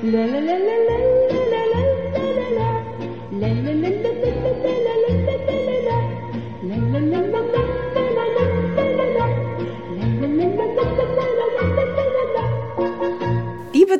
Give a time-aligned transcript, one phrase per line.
[0.00, 0.14] Liebe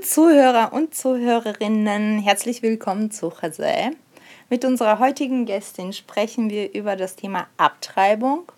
[0.03, 3.91] Zuhörer und Zuhörerinnen, herzlich willkommen zu Chazé.
[4.49, 8.53] Mit unserer heutigen Gästin sprechen wir über das Thema Abtreibung,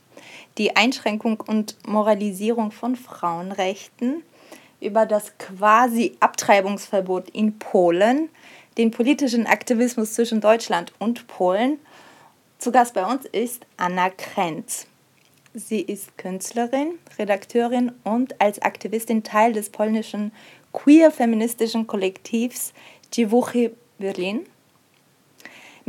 [0.58, 4.24] die Einschränkung und Moralisierung von Frauenrechten,
[4.80, 8.28] über das quasi Abtreibungsverbot in Polen,
[8.78, 11.78] den politischen Aktivismus zwischen Deutschland und Polen.
[12.58, 14.86] Zu Gast bei uns ist Anna Krenz.
[15.52, 20.32] Sie ist Künstlerin, Redakteurin und als Aktivistin Teil des polnischen
[20.72, 22.72] queer-feministischen Kollektivs
[23.10, 24.46] Dziewuchy Berlin.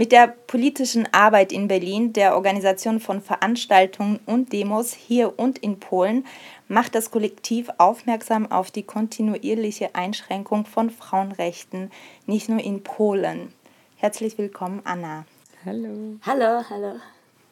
[0.02, 5.80] Mit der politischen Arbeit in Berlin, der Organisation von Veranstaltungen und Demos hier und in
[5.80, 6.26] Polen
[6.68, 11.92] macht das Kollektiv aufmerksam auf die kontinuierliche Einschränkung von Frauenrechten,
[12.26, 13.54] nicht nur in Polen.
[13.96, 15.26] Herzlich willkommen, Anna.
[15.64, 16.18] Hallo.
[16.26, 16.96] Hallo, hallo.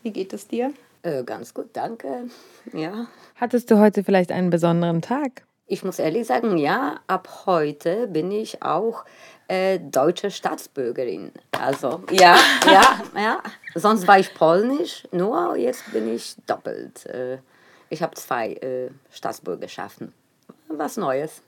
[0.01, 0.73] Wie geht es dir?
[1.03, 2.31] Äh, ganz gut, danke.
[2.73, 3.05] Ja.
[3.35, 5.43] Hattest du heute vielleicht einen besonderen Tag?
[5.67, 9.05] Ich muss ehrlich sagen, ja, ab heute bin ich auch
[9.49, 11.31] äh, deutsche Staatsbürgerin.
[11.59, 13.43] Also, ja, ja, ja.
[13.75, 17.05] Sonst war ich polnisch, nur jetzt bin ich doppelt.
[17.07, 17.39] Äh,
[17.89, 20.13] ich habe zwei äh, Staatsbürgerschaften.
[20.67, 21.41] Was Neues.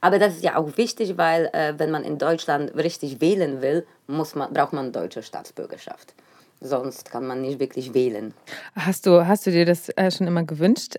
[0.00, 3.86] Aber das ist ja auch wichtig, weil äh, wenn man in Deutschland richtig wählen will,
[4.06, 6.14] muss man, braucht man deutsche Staatsbürgerschaft.
[6.60, 8.34] Sonst kann man nicht wirklich wählen.
[8.74, 10.96] Hast du, hast du dir das äh, schon immer gewünscht?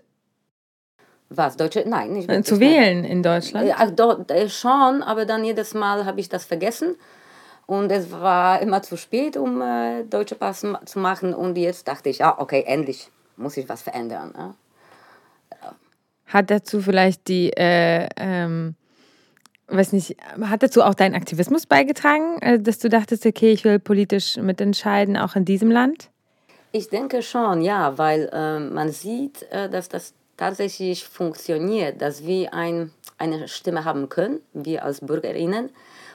[1.30, 1.56] Was?
[1.56, 1.84] Deutsche?
[1.86, 2.46] Nein, nicht äh, wirklich.
[2.46, 3.66] Zu wählen in Deutschland?
[3.66, 6.96] Ja, dort, äh, schon, aber dann jedes Mal habe ich das vergessen.
[7.66, 11.32] Und es war immer zu spät, um äh, deutsche Pass zu machen.
[11.32, 14.34] Und jetzt dachte ich, ja, okay, endlich muss ich was verändern.
[14.36, 14.54] Ja.
[16.26, 18.74] Hat dazu vielleicht die, äh, ähm,
[19.68, 23.78] weiß nicht, hat dazu auch dein Aktivismus beigetragen, äh, dass du dachtest, okay, ich will
[23.78, 26.10] politisch mitentscheiden, auch in diesem Land?
[26.72, 32.54] Ich denke schon, ja, weil äh, man sieht, äh, dass das tatsächlich funktioniert, dass wir
[32.54, 35.68] ein, eine Stimme haben können, wir als Bürgerinnen.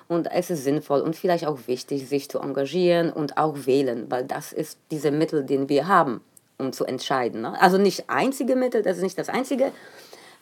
[0.08, 4.26] Und es ist sinnvoll und vielleicht auch wichtig, sich zu engagieren und auch wählen, weil
[4.26, 6.22] das ist diese Mittel, den wir haben,
[6.58, 7.42] um zu entscheiden.
[7.42, 7.60] Ne?
[7.60, 9.72] Also nicht einzige Mittel, das ist nicht das einzige,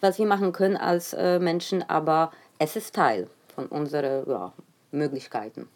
[0.02, 4.54] was wir machen können als äh, Menschen, aber es ist Teil von unseren ja,
[4.92, 5.68] Möglichkeiten.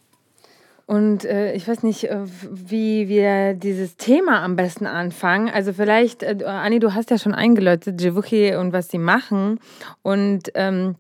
[0.88, 5.50] Und äh, ich weiß nicht, äh, wie wir dieses Thema am besten anfangen.
[5.50, 9.60] Also vielleicht, äh, Anni, du hast ja schon eingeläutet, Jevuchi und was sie machen.
[10.02, 10.96] Und ähm,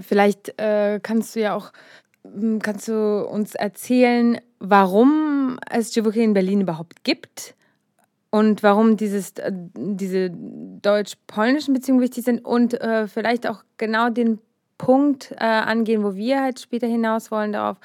[0.00, 1.72] vielleicht äh, kannst du ja auch,
[2.24, 7.54] hm, kannst du uns erzählen, warum es Jevuchi in Berlin überhaupt gibt
[8.30, 14.38] und warum dieses, äh, diese deutsch-polnischen Beziehungen wichtig sind und äh, vielleicht auch genau den
[14.78, 17.76] Punkt äh, angehen, wo wir halt später hinaus wollen darauf,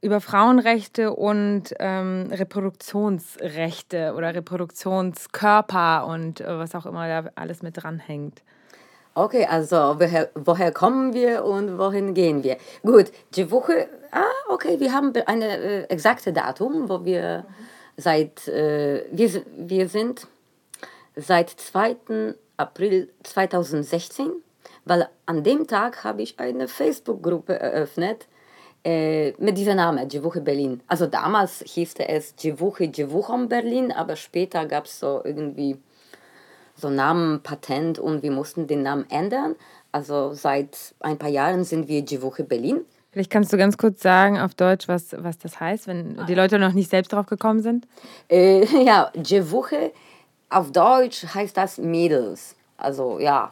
[0.00, 7.82] über Frauenrechte und ähm, Reproduktionsrechte oder Reproduktionskörper und äh, was auch immer da alles mit
[7.82, 8.42] dranhängt.
[9.14, 12.56] Okay, also woher, woher kommen wir und wohin gehen wir?
[12.82, 17.54] Gut, die Woche, ah, okay, wir haben ein äh, exakte Datum, wo wir mhm
[17.98, 20.26] seit, äh, wir, wir sind
[21.16, 22.34] seit 2.
[22.56, 24.30] April 2016,
[24.84, 28.26] weil an dem Tag habe ich eine Facebook-Gruppe eröffnet
[28.84, 30.80] äh, mit diesem Namen, Djewuche Berlin.
[30.86, 35.76] Also damals hieß es Djewuche Djewuchom Berlin, aber später gab es so irgendwie
[36.74, 39.56] so Namen, Patent und wir mussten den Namen ändern.
[39.90, 42.82] Also seit ein paar Jahren sind wir Djewuche Berlin.
[43.10, 46.58] Vielleicht kannst du ganz kurz sagen auf Deutsch, was, was das heißt, wenn die Leute
[46.58, 47.86] noch nicht selbst drauf gekommen sind?
[48.28, 49.92] Äh, ja, Dziewuche
[50.50, 52.54] auf Deutsch heißt das Mädels.
[52.76, 53.50] Also ja,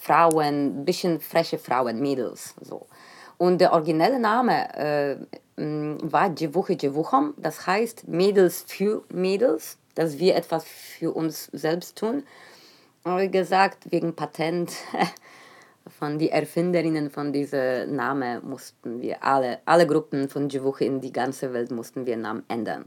[0.00, 2.54] Frauen, ein bisschen freche Frauen, Mädels.
[2.60, 2.86] So.
[3.38, 5.16] Und der originelle Name äh,
[5.56, 12.24] war Dziewuche Dziewuchom, das heißt Mädels für Mädels, dass wir etwas für uns selbst tun.
[13.04, 14.72] Wie gesagt, wegen Patent
[15.98, 21.12] von den Erfinderinnen von diesem Namen mussten wir alle, alle Gruppen von Djibouti in die
[21.12, 22.86] ganze Welt mussten wir Namen ändern.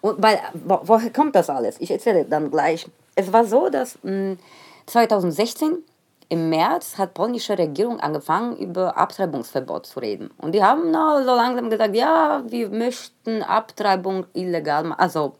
[0.00, 1.80] Und weil, wo, woher kommt das alles?
[1.80, 2.86] Ich erzähle dann gleich.
[3.16, 4.38] Es war so, dass mh, hm,
[4.86, 5.78] 2016
[6.28, 10.30] im März hat polnische Regierung angefangen, über Abtreibungsverbot zu reden.
[10.36, 15.36] Und die haben na, so langsam gesagt, ja, wir möchten Abtreibung illegal, also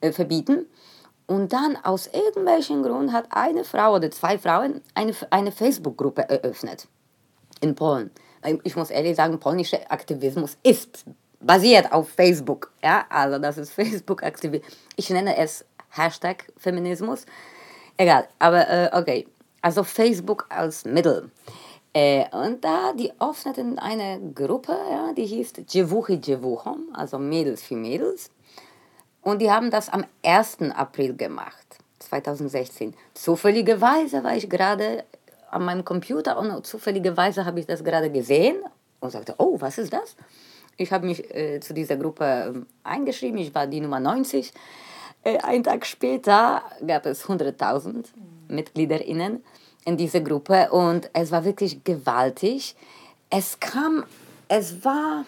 [0.00, 0.66] äh, verbieten.
[1.26, 6.88] Und dann aus irgendwelchen Grund hat eine Frau oder zwei Frauen eine, eine Facebook-Gruppe eröffnet
[7.60, 8.10] in Polen.
[8.64, 11.04] Ich muss ehrlich sagen, polnischer Aktivismus ist
[11.40, 12.72] basiert auf Facebook.
[12.82, 14.72] Ja, also das ist Facebook-Aktivismus.
[14.96, 17.24] Ich nenne es Hashtag Feminismus.
[17.96, 19.26] Egal, aber äh, okay.
[19.68, 21.30] Also Facebook als Mittel.
[21.92, 27.76] Äh, und da, die öffneten eine Gruppe, ja, die hieß Djewuchi Djewuchom, also Mädels für
[27.76, 28.30] Mädels.
[29.20, 30.72] Und die haben das am 1.
[30.74, 31.66] April gemacht,
[31.98, 32.94] 2016.
[33.12, 35.04] Zufälligerweise war ich gerade
[35.50, 38.56] an meinem Computer und zufälligerweise habe ich das gerade gesehen
[39.00, 40.16] und sagte, oh, was ist das?
[40.78, 44.50] Ich habe mich äh, zu dieser Gruppe äh, eingeschrieben, ich war die Nummer 90.
[45.24, 48.06] Äh, einen Tag später gab es 100.000
[48.48, 49.44] MitgliederInnen
[49.88, 52.76] in dieser Gruppe und es war wirklich gewaltig.
[53.30, 54.04] Es kam,
[54.48, 55.24] es war,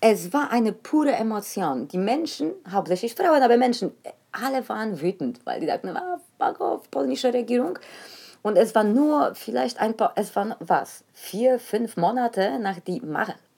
[0.00, 1.86] es war eine pure Emotion.
[1.86, 3.92] Die Menschen, hauptsächlich Frauen, aber Menschen,
[4.32, 7.78] alle waren wütend, weil die dachten, ah, fuck off, polnische Regierung.
[8.42, 13.00] Und es war nur vielleicht ein paar, es waren was, vier, fünf Monate nach der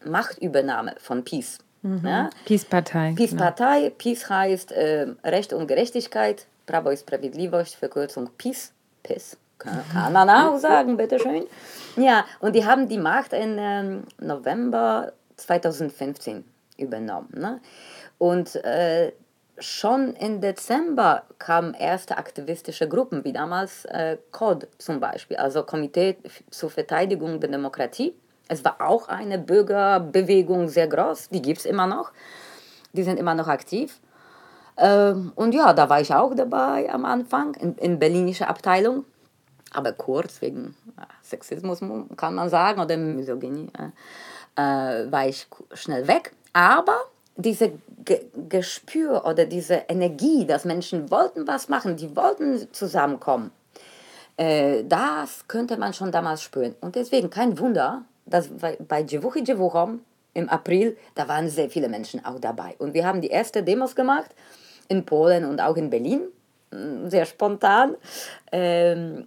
[0.04, 1.58] Machtübernahme von Peace.
[1.80, 2.02] Mhm.
[2.04, 2.30] Ja?
[2.44, 3.14] Peace-Partei.
[3.16, 3.80] Peace-Partei.
[3.80, 3.94] Genau.
[3.96, 6.46] Peace heißt äh, Recht und Gerechtigkeit.
[6.66, 8.72] Prawo i Sprawiedliwość, Verkürzung Peace.
[9.02, 9.36] Peace.
[9.58, 11.46] Kann, man auch sagen, bitteschön.
[11.96, 16.44] Ja, und die haben die Macht im ähm, November 2015
[16.76, 17.32] übernommen.
[17.32, 17.60] Ne?
[18.18, 19.12] Und äh,
[19.58, 26.16] schon im Dezember kamen erste aktivistische Gruppen, wie damals äh, COD zum Beispiel, also Komitee
[26.50, 28.14] zur Verteidigung der Demokratie.
[28.48, 32.12] Es war auch eine Bürgerbewegung sehr groß, die gibt es immer noch.
[32.92, 34.00] Die sind immer noch aktiv.
[34.76, 39.04] Ähm, und ja, da war ich auch dabei am Anfang, in, in berlinischer Abteilung.
[39.72, 40.76] Aber kurz, wegen
[41.22, 41.80] Sexismus
[42.16, 43.68] kann man sagen, oder Misogynie,
[44.56, 46.32] äh, war ich schnell weg.
[46.52, 46.96] Aber
[47.36, 47.72] diese
[48.04, 53.50] Ge Gespür oder diese Energie, dass Menschen wollten was machen, die wollten zusammenkommen,
[54.36, 56.74] äh, das könnte man schon damals spüren.
[56.80, 58.48] Und deswegen kein Wunder, dass
[58.88, 60.00] bei Djewuchi Djewuchom
[60.34, 62.74] im April, da waren sehr viele Menschen auch dabei.
[62.78, 64.30] Und wir haben die erste Demos gemacht
[64.88, 66.22] in Polen und auch in Berlin,
[66.70, 67.96] mm, sehr spontan.
[68.52, 69.26] Ähm,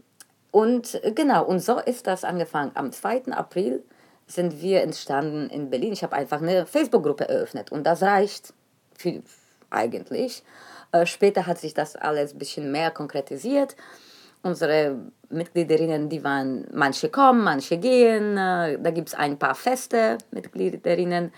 [0.52, 2.72] und genau, und so ist das angefangen.
[2.76, 3.32] Am 2.
[3.32, 3.84] April
[4.28, 5.94] sind wir entstanden in Berlin.
[5.94, 8.54] Ich habe einfach eine Facebook-Gruppe eröffnet und das reicht
[8.96, 9.22] für,
[9.70, 10.44] eigentlich.
[10.92, 13.76] Äh, später hat sich das alles ein bisschen mehr konkretisiert.
[14.42, 14.96] Unsere
[15.30, 18.38] Mitgliederinnen, die waren, manche kommen, manche gehen.
[18.38, 21.32] Äh, da gibt es ein paar feste Mitgliederinnen.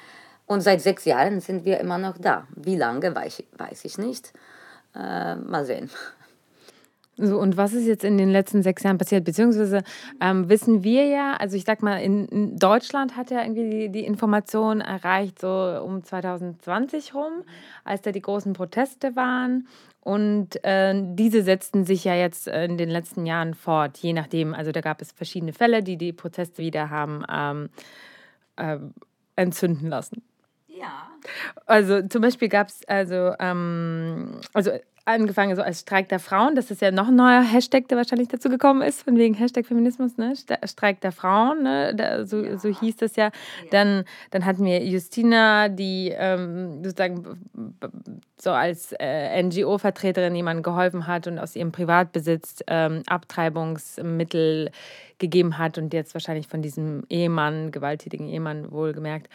[0.46, 2.48] Und seit sechs Jahren sind wir immer noch da.
[2.56, 4.34] Wie lange, weiß, weiß ich nicht.
[4.96, 5.90] Äh, mal sehen.
[7.18, 9.26] So, und was ist jetzt in den letzten sechs Jahren passiert?
[9.26, 9.84] Beziehungsweise
[10.22, 13.90] ähm, wissen wir ja, also ich sag mal, in, in Deutschland hat ja irgendwie die,
[13.90, 15.48] die, Information erreicht, so
[15.86, 17.44] um 2020 rum,
[17.84, 19.68] als da die großen Proteste waren.
[20.00, 24.54] Und äh, diese setzten sich ja jetzt in den letzten Jahren fort, je nachdem.
[24.54, 27.70] Also da gab es verschiedene Fälle, die die Proteste wieder haben ähm,
[28.56, 28.78] äh,
[29.36, 30.24] entzünden lassen.
[30.68, 31.10] Ja.
[31.68, 34.72] Also zum Beispiel gab es also, ähm, also
[35.12, 36.56] angefangen so als Streik der Frauen.
[36.56, 39.66] Das ist ja noch ein neuer Hashtag, der wahrscheinlich dazu gekommen ist, von wegen Hashtag
[39.66, 40.34] Feminismus, ne?
[40.66, 41.94] Streik der Frauen, ne?
[41.96, 42.58] Da, so, ja.
[42.58, 43.32] so hieß das ja.
[43.72, 47.24] Dann, dann hatten wir Justina, die ähm, sozusagen
[48.40, 54.72] so als äh, NGO-Vertreterin jemandem geholfen hat und aus ihrem Privatbesitz ähm, Abtreibungsmittel
[55.20, 59.30] gegeben hat und jetzt wahrscheinlich von diesem Ehemann, gewalttätigen Ehemann wohlgemerkt,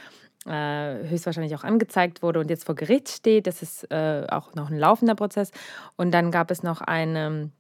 [0.46, 3.46] äh, höchstwahrscheinlich auch angezeigt wurde und jetzt vor Gericht steht.
[3.46, 5.50] Das ist äh, auch noch ein laufender Prozess.
[5.96, 7.50] Und dann gab es noch eine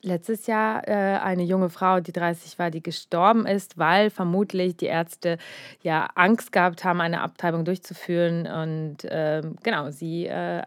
[0.00, 4.86] letztes Jahr äh, eine junge Frau, die 30 war, die gestorben ist, weil vermutlich die
[4.86, 5.38] Ärzte
[5.82, 10.62] ja Angst gehabt haben, eine Abtreibung durchzuführen und äh, genau sie äh,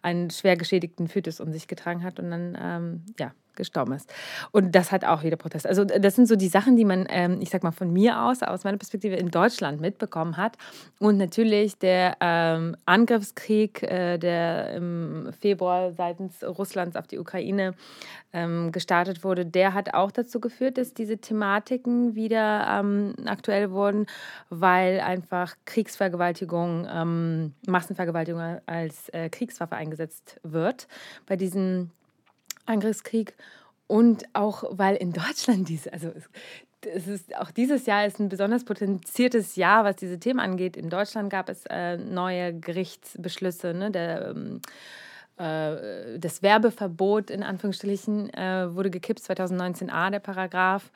[0.00, 4.12] einen schwer geschädigten Fötus um sich getragen hat und dann ähm, ja gestorben ist.
[4.50, 5.66] Und das hat auch wieder Protest.
[5.66, 8.42] Also das sind so die Sachen, die man, ähm, ich sag mal, von mir aus,
[8.42, 10.56] aus meiner Perspektive in Deutschland mitbekommen hat.
[10.98, 17.74] Und natürlich der ähm, Angriffskrieg, äh, der im Februar seitens Russlands auf die Ukraine
[18.32, 24.06] ähm, gestartet wurde, der hat auch dazu geführt, dass diese Thematiken wieder ähm, aktuell wurden,
[24.48, 30.88] weil einfach Kriegsvergewaltigung, ähm, Massenvergewaltigung als äh, Kriegswaffe eingesetzt wird
[31.26, 31.90] bei diesen
[32.66, 33.34] Angriffskrieg
[33.86, 36.12] und auch weil in Deutschland diese, also
[36.94, 40.76] es ist auch dieses Jahr ist ein besonders potenziertes Jahr, was diese Themen angeht.
[40.76, 44.60] In Deutschland gab es äh, neue Gerichtsbeschlüsse, ne, der ähm,
[45.36, 50.90] äh, das Werbeverbot in Anführungsstrichen äh, wurde gekippt, 2019a der Paragraph,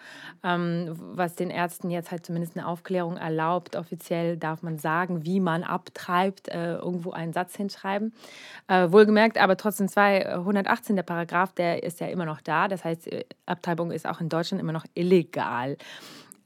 [0.44, 3.76] ähm, was den Ärzten jetzt halt zumindest eine Aufklärung erlaubt.
[3.76, 8.12] Offiziell darf man sagen, wie man abtreibt, äh, irgendwo einen Satz hinschreiben.
[8.68, 12.68] Äh, wohlgemerkt, aber trotzdem 218 der Paragraph, der ist ja immer noch da.
[12.68, 15.76] Das heißt, äh, Abtreibung ist auch in Deutschland immer noch illegal.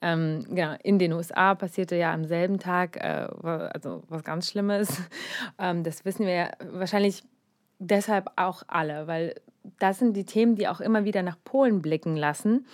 [0.03, 4.89] Ähm, genau, in den USA passierte ja am selben Tag äh, also was ganz Schlimmes.
[5.59, 7.23] Ähm, das wissen wir ja wahrscheinlich
[7.81, 9.35] deshalb auch alle, weil
[9.79, 12.65] das sind die Themen, die auch immer wieder nach Polen blicken lassen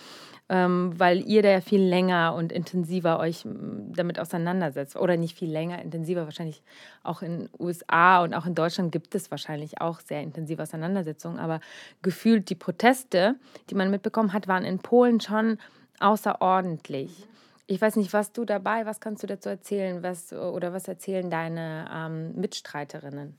[0.49, 4.95] ähm, weil ihr da ja viel länger und intensiver euch damit auseinandersetzt.
[4.95, 6.63] Oder nicht viel länger, intensiver, wahrscheinlich
[7.03, 11.39] auch in USA und auch in Deutschland gibt es wahrscheinlich auch sehr intensive Auseinandersetzungen.
[11.39, 11.59] Aber
[12.01, 13.35] gefühlt die Proteste,
[13.69, 15.57] die man mitbekommen hat, waren in Polen schon
[15.99, 17.27] außerordentlich.
[17.69, 21.29] Ich weiß nicht, was du dabei, was kannst du dazu erzählen, was oder was erzählen
[21.29, 23.37] deine ähm, Mitstreiterinnen?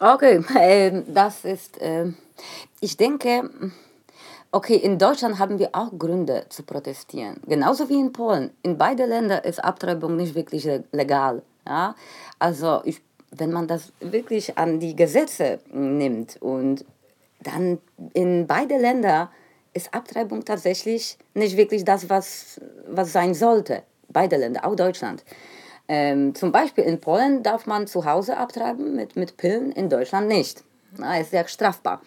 [0.00, 2.12] Okay, äh, das ist, äh,
[2.80, 3.50] ich denke,
[4.54, 8.50] Okay, in Deutschland haben wir auch Gründe zu protestieren, genauso wie in Polen.
[8.62, 11.40] In beiden Ländern ist Abtreibung nicht wirklich legal.
[11.66, 11.96] Ja?
[12.38, 16.84] Also ich, wenn man das wirklich an die Gesetze nimmt und
[17.40, 17.78] dann
[18.12, 19.28] in beiden Ländern
[19.72, 23.84] ist Abtreibung tatsächlich nicht wirklich das, was, was sein sollte.
[24.10, 25.24] Beide Länder, auch Deutschland.
[25.88, 30.28] Ähm, zum Beispiel in Polen darf man zu Hause abtreiben mit, mit Pillen, in Deutschland
[30.28, 30.62] nicht.
[30.96, 32.00] Na, ist sehr strafbar.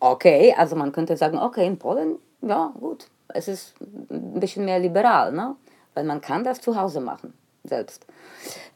[0.00, 3.74] Okay, also man könnte sagen, okay, in Polen, ja gut, es ist
[4.10, 5.56] ein bisschen mehr liberal, ne?
[5.94, 7.32] weil man kann das zu Hause machen,
[7.64, 8.06] selbst.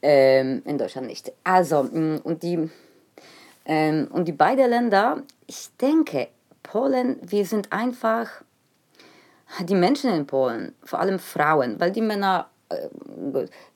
[0.02, 1.32] Ähm, in Deutschland nicht.
[1.44, 2.70] Also, mm, und die,
[3.66, 6.28] ähm, und die beiden Länder, ich denke,
[6.62, 8.42] Polen, wir sind einfach,
[9.60, 12.48] die Menschen in Polen, vor allem Frauen, weil die Männer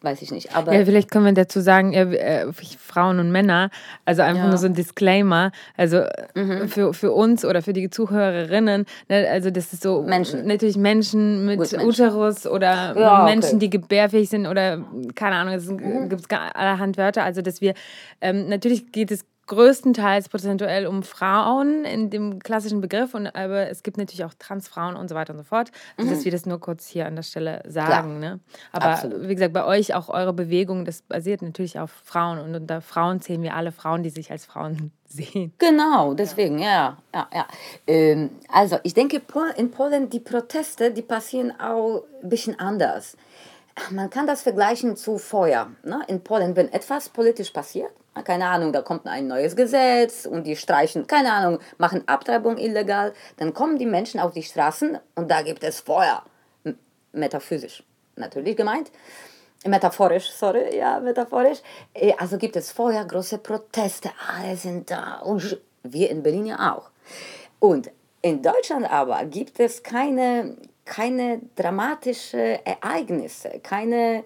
[0.02, 0.54] weiß ich nicht.
[0.54, 3.70] Aber ja, vielleicht können wir dazu sagen, äh, Frauen und Männer,
[4.04, 4.48] also einfach ja.
[4.48, 6.68] nur so ein Disclaimer, also mhm.
[6.68, 10.46] für, für uns oder für die Zuhörerinnen, ne, also das ist so Menschen.
[10.46, 13.58] natürlich Menschen mit gut, Uterus oder ja, Menschen, okay.
[13.58, 14.84] die gebärfähig sind oder
[15.14, 16.08] keine Ahnung, es mhm.
[16.08, 17.74] gibt allerhand Wörter, also dass wir,
[18.20, 23.82] ähm, natürlich geht es größtenteils prozentuell um Frauen in dem klassischen Begriff, und, aber es
[23.82, 25.70] gibt natürlich auch Transfrauen und so weiter und so fort.
[25.96, 26.14] Also, mhm.
[26.14, 28.20] Dass wir das nur kurz hier an der Stelle sagen.
[28.20, 28.40] Ne?
[28.72, 29.28] Aber Absolut.
[29.28, 33.20] wie gesagt, bei euch auch eure Bewegung, das basiert natürlich auf Frauen und unter Frauen
[33.20, 35.52] zählen wir alle Frauen, die sich als Frauen sehen.
[35.58, 36.98] Genau, deswegen, ja.
[37.14, 37.46] ja, ja.
[37.86, 39.20] Ähm, also ich denke,
[39.56, 43.16] in Polen die Proteste, die passieren auch ein bisschen anders.
[43.90, 45.68] Man kann das vergleichen zu Feuer.
[45.82, 46.00] Ne?
[46.06, 47.90] In Polen, wenn etwas politisch passiert,
[48.22, 53.12] keine Ahnung, da kommt ein neues Gesetz und die streichen, keine Ahnung, machen Abtreibung illegal,
[53.38, 56.22] dann kommen die Menschen auf die Straßen und da gibt es Feuer.
[57.12, 57.82] Metaphysisch
[58.16, 58.90] natürlich gemeint.
[59.66, 61.58] Metaphorisch, sorry, ja, metaphorisch.
[61.94, 66.74] Äh, also gibt es Feuer, große Proteste, alle sind da und wir in Berlin ja
[66.74, 66.90] auch.
[67.60, 67.90] Und
[68.20, 74.24] in Deutschland aber gibt es keine, keine dramatischen Ereignisse, keine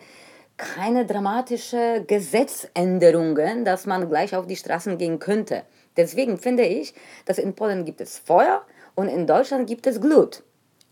[0.59, 5.63] keine dramatische Gesetzänderungen, dass man gleich auf die Straßen gehen könnte.
[5.97, 6.93] Deswegen finde ich,
[7.25, 8.63] dass in Polen gibt es Feuer
[8.95, 10.43] und in Deutschland gibt es Glut.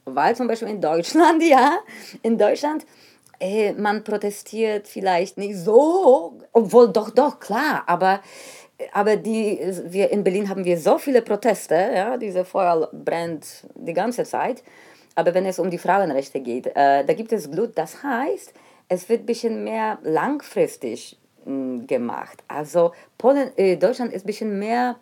[0.05, 1.79] Weil zum Beispiel in Deutschland, ja,
[2.23, 2.87] in Deutschland,
[3.41, 8.21] äh, man protestiert vielleicht nicht so, obwohl doch, doch, klar, aber,
[8.93, 13.93] aber die, wir in Berlin haben wir so viele Proteste, ja, diese Feuer brennt die
[13.93, 14.63] ganze Zeit.
[15.17, 18.53] Aber wenn es um die Frauenrechte geht, äh, da gibt es Glut, das heißt,
[18.89, 22.43] es wird ein bisschen mehr langfristig hm, gemacht.
[22.49, 24.97] Also Polen, äh, Deutschland ist ein bisschen mehr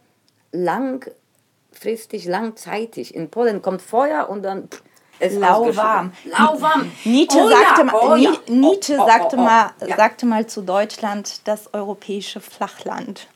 [0.52, 3.14] langfristig, langzeitig.
[3.14, 4.68] In Polen kommt Feuer und dann
[5.20, 6.12] ist lauwarm.
[6.24, 6.90] Lauwarm.
[7.04, 8.32] Nietzsche oh sagte, ja, oh ja.
[8.48, 9.96] Nietzsche oh, sagte, oh, oh, mal, ja.
[9.96, 13.28] sagte mal zu Deutschland das europäische Flachland.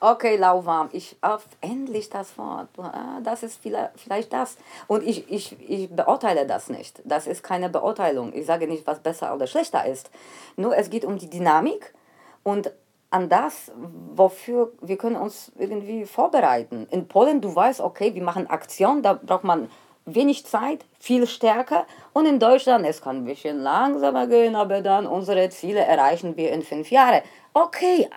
[0.00, 0.88] Okay, lauwarm.
[0.92, 2.68] Ich auf endlich das Wort.
[2.78, 4.56] Ah, das ist vielleicht das.
[4.86, 7.00] Und ich, ich, ich beurteile das nicht.
[7.04, 8.32] Das ist keine Beurteilung.
[8.34, 10.10] Ich sage nicht, was besser oder schlechter ist.
[10.56, 11.94] Nur es geht um die Dynamik
[12.42, 12.72] und
[13.10, 13.70] an das,
[14.14, 16.86] wofür wir können uns irgendwie vorbereiten.
[16.90, 19.68] In Polen, du weißt, okay, wir machen Aktion, da braucht man
[20.06, 21.86] wenig Zeit, viel stärker.
[22.12, 26.52] Und in Deutschland, es kann ein bisschen langsamer gehen, aber dann unsere Ziele erreichen wir
[26.52, 27.20] in fünf Jahren.
[27.52, 28.08] Okay,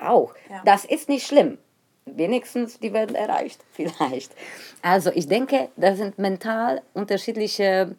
[0.00, 0.34] auch.
[0.50, 0.62] Ja.
[0.64, 1.58] Das ist nicht schlimm.
[2.06, 4.32] Wenigstens, die werden erreicht, vielleicht.
[4.82, 7.96] Also ich denke, das sind mental unterschiedliche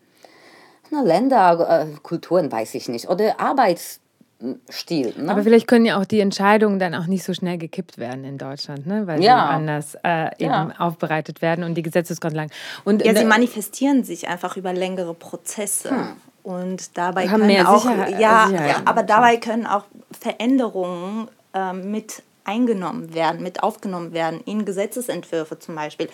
[0.92, 5.14] na, Länder, äh, Kulturen, weiß ich nicht, oder Arbeitsstil.
[5.18, 5.32] Ne?
[5.32, 8.38] Aber vielleicht können ja auch die Entscheidungen dann auch nicht so schnell gekippt werden in
[8.38, 9.08] Deutschland, ne?
[9.08, 9.48] weil ja.
[9.48, 10.74] sie anders äh, eben ja.
[10.78, 12.52] aufbereitet werden und die Gesetzesgrundlagen.
[12.84, 15.90] Und ja, sie manifestieren sich einfach über längere Prozesse.
[15.90, 16.16] Hm.
[16.44, 18.82] Und dabei haben können auch, Sicherheit, ja, Sicherheit.
[18.86, 21.28] aber dabei können auch Veränderungen
[21.74, 26.10] mit eingenommen werden, mit aufgenommen werden in Gesetzesentwürfe zum Beispiel.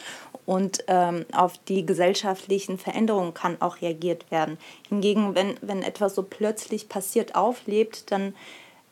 [0.45, 4.57] Und ähm, auf die gesellschaftlichen Veränderungen kann auch reagiert werden.
[4.89, 8.33] Hingegen, wenn, wenn etwas so plötzlich passiert, auflebt, dann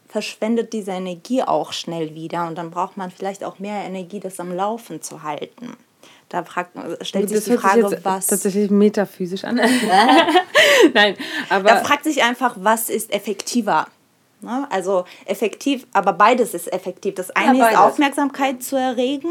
[0.08, 4.39] verschwendet diese Energie auch schnell wieder und dann braucht man vielleicht auch mehr Energie, das
[4.39, 5.77] am Laufen zu halten.
[6.29, 8.27] Da fragt, stellt sich die Frage, was.
[8.27, 9.56] Tatsächlich metaphysisch an.
[10.94, 11.15] Nein,
[11.50, 11.70] aber.
[11.70, 13.88] Da fragt sich einfach, was ist effektiver?
[14.41, 14.67] Ne?
[14.72, 17.15] Also effektiv, aber beides ist effektiv.
[17.15, 19.29] Das eine ja, ist Aufmerksamkeit zu erregen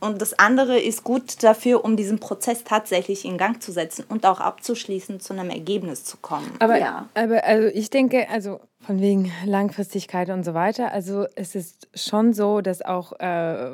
[0.00, 4.26] und das andere ist gut dafür, um diesen Prozess tatsächlich in Gang zu setzen und
[4.26, 6.50] auch abzuschließen, zu einem Ergebnis zu kommen.
[6.58, 7.08] Aber, ja.
[7.14, 10.92] aber also ich denke, also von wegen Langfristigkeit und so weiter.
[10.92, 13.26] Also es ist schon so, dass auch, äh,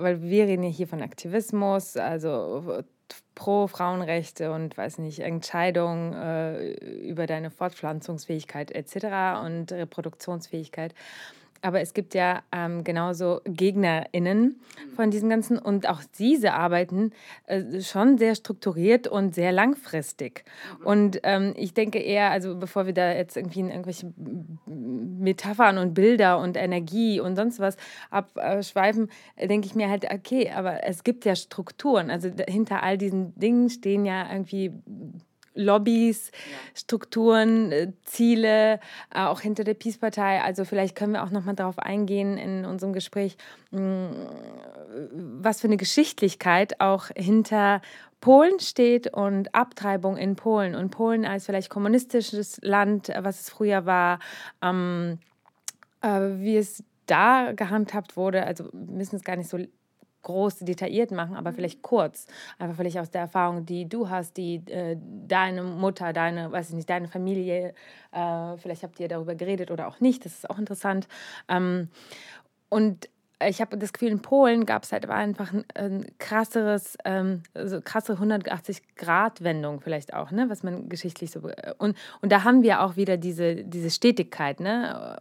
[0.03, 2.83] weil wir reden ja hier von Aktivismus, also
[3.35, 6.73] pro Frauenrechte und weiß nicht, Entscheidungen äh,
[7.09, 9.45] über deine Fortpflanzungsfähigkeit etc.
[9.45, 10.95] und Reproduktionsfähigkeit.
[11.63, 14.61] Aber es gibt ja ähm, genauso GegnerInnen
[14.97, 17.13] von diesem Ganzen und auch diese arbeiten
[17.47, 20.45] äh, schon sehr strukturiert und sehr langfristig.
[20.85, 24.13] Und ähm, ich denke eher, also bevor wir da jetzt irgendwie in irgendwelche
[24.67, 27.77] Metaphern und Bilder und Energie und sonst was
[28.11, 29.09] abschweifen,
[29.41, 32.11] denke ich mir halt, okay, aber es gibt ja Strukturen.
[32.11, 34.73] Also hinter all diesen Dingen stehen ja irgendwie
[35.55, 36.57] Lobbys, ja.
[36.75, 38.81] Strukturen, äh, Ziele,
[39.15, 40.43] äh, auch hinter der Peace-Partei.
[40.43, 43.37] Also vielleicht können wir auch noch mal darauf eingehen in unserem Gespräch,
[43.71, 44.07] mm,
[45.43, 47.81] was für eine Geschichtlichkeit auch hinter
[48.21, 53.85] Polen steht und Abtreibung in Polen und Polen als vielleicht kommunistisches Land, was es früher
[53.85, 54.21] war,
[54.63, 55.19] ähm,
[56.03, 58.45] äh, wie es da gehandhabt wurde.
[58.47, 59.59] Also wir müssen es gar nicht so
[60.23, 61.57] groß detailliert machen, aber mhm.
[61.57, 62.27] vielleicht kurz.
[62.59, 66.75] Einfach vielleicht aus der Erfahrung, die du hast, die äh, deine Mutter, deine, weiß ich
[66.75, 67.75] nicht, deine Familie,
[68.13, 71.09] äh, vielleicht habt ihr darüber geredet oder auch nicht, das ist auch interessant.
[71.49, 71.89] Ähm,
[72.69, 73.09] und
[73.49, 77.81] ich habe das Gefühl, in Polen gab es halt einfach ein, ein krasseres, ähm, also
[77.81, 81.41] krasse 180-Grad-Wendung vielleicht auch, ne, was man geschichtlich so.
[81.79, 85.19] Und, und da haben wir auch wieder diese, diese Stetigkeit, ne.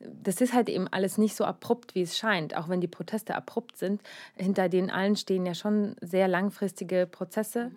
[0.00, 3.34] Das ist halt eben alles nicht so abrupt, wie es scheint, auch wenn die Proteste
[3.34, 4.02] abrupt sind.
[4.36, 7.70] Hinter denen allen stehen ja schon sehr langfristige Prozesse.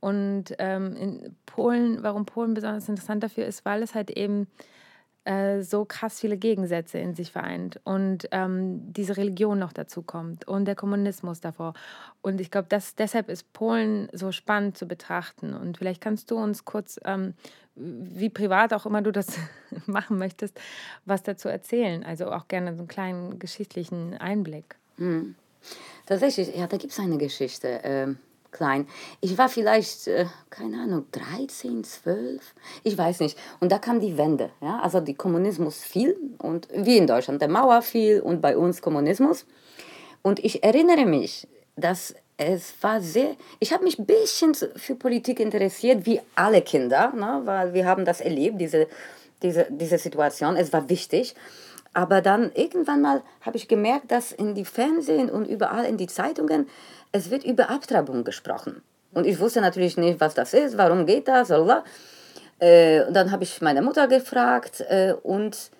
[0.00, 4.46] Und ähm, in Polen, warum Polen besonders interessant dafür ist, weil es halt eben
[5.24, 10.48] äh, so krass viele Gegensätze in sich vereint und ähm, diese Religion noch dazu kommt
[10.48, 11.74] und der Kommunismus davor.
[12.22, 15.54] Und ich glaube, deshalb ist Polen so spannend zu betrachten.
[15.54, 17.34] Und vielleicht kannst du uns kurz, ähm,
[17.74, 19.38] wie privat auch immer du das
[19.86, 20.58] machen möchtest,
[21.04, 22.02] was dazu erzählen.
[22.02, 24.76] Also auch gerne so einen kleinen geschichtlichen Einblick.
[24.96, 25.34] Mhm.
[26.06, 27.80] Tatsächlich, ja, da gibt es eine Geschichte.
[27.82, 28.18] Ähm
[28.50, 28.86] klein.
[29.20, 32.40] Ich war vielleicht, äh, keine Ahnung, 13, 12,
[32.82, 33.38] ich weiß nicht.
[33.60, 34.50] Und da kam die Wende.
[34.60, 34.80] Ja?
[34.80, 39.46] Also der Kommunismus fiel und wie in Deutschland, der Mauer fiel und bei uns Kommunismus.
[40.22, 45.40] Und ich erinnere mich, dass es war sehr, ich habe mich ein bisschen für Politik
[45.40, 47.42] interessiert, wie alle Kinder, ne?
[47.44, 48.86] weil wir haben das erlebt, diese,
[49.42, 51.34] diese, diese Situation, es war wichtig.
[51.92, 56.06] Aber dann irgendwann mal habe ich gemerkt, dass in die Fernsehen und überall in die
[56.06, 56.68] Zeitungen
[57.12, 58.82] es wird über Abtreibung gesprochen.
[59.12, 61.50] Und ich wusste natürlich nicht, was das ist, warum geht das,
[62.60, 65.70] Äh, und dann habe ich meine Mutter gefragt äh, und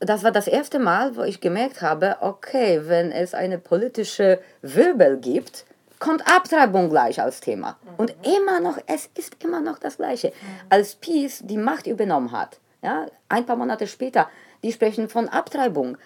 [0.00, 5.16] das war das erste Mal, wo ich gemerkt habe, okay, wenn es eine politische Wirbel
[5.16, 5.64] gibt,
[5.98, 7.78] kommt Abtreibung gleich als Thema.
[7.82, 7.94] Mhm.
[7.96, 10.28] Und immer noch, es ist immer noch das Gleiche.
[10.28, 10.66] Mhm.
[10.68, 14.28] Als Peace die Macht übernommen hat, ja, ein paar Monate später,
[14.62, 15.98] die sprechen von Abtreibung.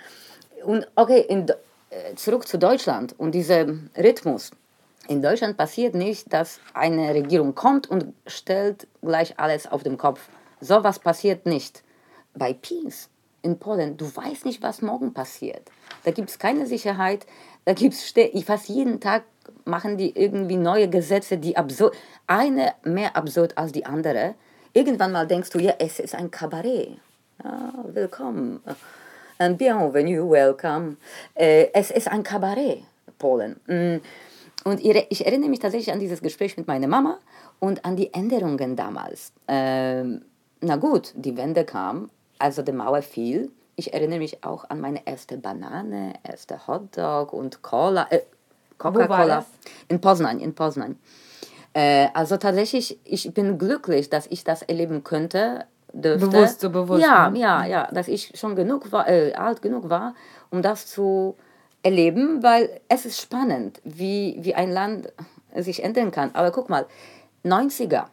[0.65, 1.49] Und okay, in,
[1.91, 4.51] äh, zurück zu Deutschland und diesem Rhythmus.
[5.09, 10.29] In Deutschland passiert nicht, dass eine Regierung kommt und stellt gleich alles auf den Kopf.
[10.61, 11.83] So was passiert nicht.
[12.35, 13.09] Bei Peace
[13.43, 15.63] in Polen, du weißt nicht, was morgen passiert.
[16.05, 17.27] Da gibt es keine Sicherheit.
[17.65, 19.25] Da gibt es fast jeden Tag
[19.65, 24.35] machen die irgendwie neue Gesetze, die absurd, eine mehr absurd als die andere.
[24.73, 26.99] Irgendwann mal denkst du, ja, es ist ein Kabarett.
[27.43, 28.61] Ja, willkommen.
[29.39, 30.97] And bienvenue, welcome.
[31.35, 32.83] Äh, es ist ein Kabarett,
[33.19, 33.59] Polen.
[33.67, 34.03] Mm.
[34.65, 37.19] Und ich erinnere mich tatsächlich an dieses Gespräch mit meiner Mama
[37.59, 39.33] und an die Änderungen damals.
[39.49, 40.23] Ähm,
[40.61, 43.51] na gut, die Wende kam, also die Mauer fiel.
[43.77, 48.21] Ich erinnere mich auch an meine erste Banane, erste Hotdog und Cola, äh,
[48.77, 49.47] Coca-Cola.
[49.89, 50.99] In Poznań, in Poznań.
[51.73, 56.27] Äh, also tatsächlich, ich bin glücklich, dass ich das erleben könnte, dürfte.
[56.27, 57.03] Bewusst, so bewusst.
[57.03, 57.39] Ja, ne?
[57.39, 60.15] ja, ja, dass ich schon genug war, äh, alt genug war,
[60.51, 61.37] um das zu
[61.83, 65.13] erleben, weil es ist spannend, wie, wie ein Land
[65.57, 66.31] sich ändern kann.
[66.35, 66.87] Aber guck mal,
[67.45, 68.07] 90er,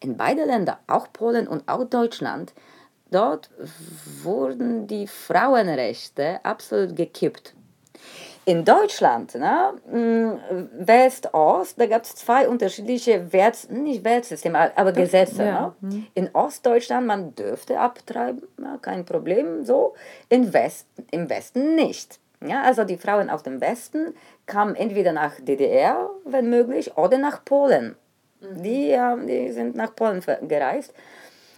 [0.00, 2.52] in beide Länder, auch Polen und auch Deutschland,
[3.10, 3.50] dort
[4.22, 7.54] wurden die Frauenrechte absolut gekippt.
[8.46, 14.92] In Deutschland, ne, mm, West, Ost, da gab es zwei unterschiedliche Wert, nicht Wertsysteme, aber
[14.92, 15.44] Gesetze.
[15.44, 15.74] Ja.
[15.80, 15.88] Ne?
[15.88, 16.06] Mhm.
[16.14, 19.94] In Ostdeutschland, man dürfte abtreiben, ja, kein Problem, so.
[20.28, 22.18] In West, Im Westen nicht.
[22.44, 24.14] Ja, also die Frauen aus dem Westen
[24.46, 27.94] kamen entweder nach DDR, wenn möglich, oder nach Polen.
[28.40, 28.62] Mhm.
[28.62, 28.98] Die,
[29.28, 30.94] die sind nach Polen gereist.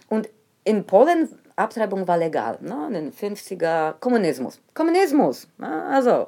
[0.09, 0.29] Und
[0.65, 2.87] in Polen Abtreibung war legal, ne?
[2.87, 4.59] in den 50er Kommunismus.
[4.73, 5.85] Kommunismus, ne?
[5.85, 6.27] also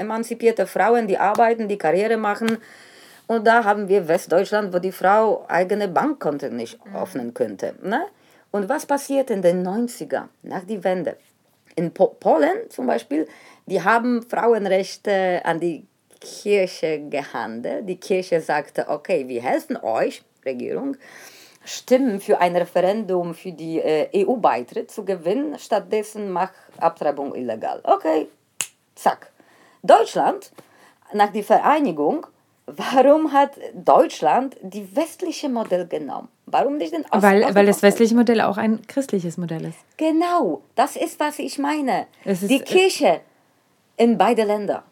[0.00, 2.58] emanzipierte Frauen, die arbeiten, die Karriere machen.
[3.26, 6.96] Und da haben wir Westdeutschland, wo die Frau eigene Bankkonto nicht mhm.
[6.96, 7.74] öffnen könnte.
[7.82, 8.06] Ne?
[8.50, 11.16] Und was passiert in den 90er, nach der Wende?
[11.76, 13.28] In po Polen zum Beispiel,
[13.66, 15.86] die haben Frauenrechte an die
[16.20, 17.88] Kirche gehandelt.
[17.88, 20.96] Die Kirche sagte, okay, wir helfen euch, Regierung,
[21.64, 25.58] Stimmen für ein Referendum für die äh, EU-Beitritt zu gewinnen.
[25.58, 27.80] Stattdessen macht Abtreibung illegal.
[27.84, 28.28] Okay,
[28.94, 29.30] zack.
[29.82, 30.52] Deutschland,
[31.12, 32.26] nach der Vereinigung,
[32.66, 36.28] warum hat Deutschland die westliche Modell genommen?
[36.46, 39.78] Warum nicht den Ost weil, weil das westliche Modell auch ein christliches Modell ist.
[39.96, 42.06] Genau, das ist, was ich meine.
[42.24, 43.20] die äh, Kirche
[43.96, 44.82] in beide Länder.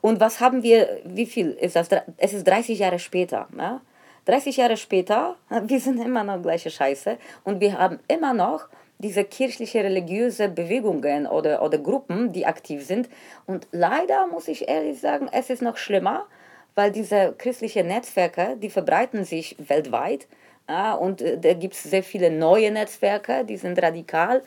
[0.00, 1.88] Und was haben wir, wie viel ist das?
[2.16, 3.48] Es ist 30 Jahre später.
[3.52, 3.80] Ne?
[4.26, 8.68] 30 Jahre später, wir sind immer noch gleiche Scheiße und wir haben immer noch
[9.02, 13.08] diese kirchliche religiöse Bewegungen oder, oder Gruppen, die aktiv sind.
[13.46, 16.26] Und leider muss ich ehrlich sagen, es ist noch schlimmer,
[16.74, 20.26] weil diese christlichen Netzwerke, die verbreiten sich weltweit.
[20.68, 24.42] Ja, und äh, da gibt es sehr viele neue Netzwerke, die sind radikal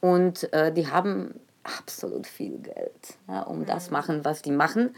[0.00, 3.66] und äh, die haben absolut viel Geld, ja, um mhm.
[3.66, 4.94] das machen, was die machen.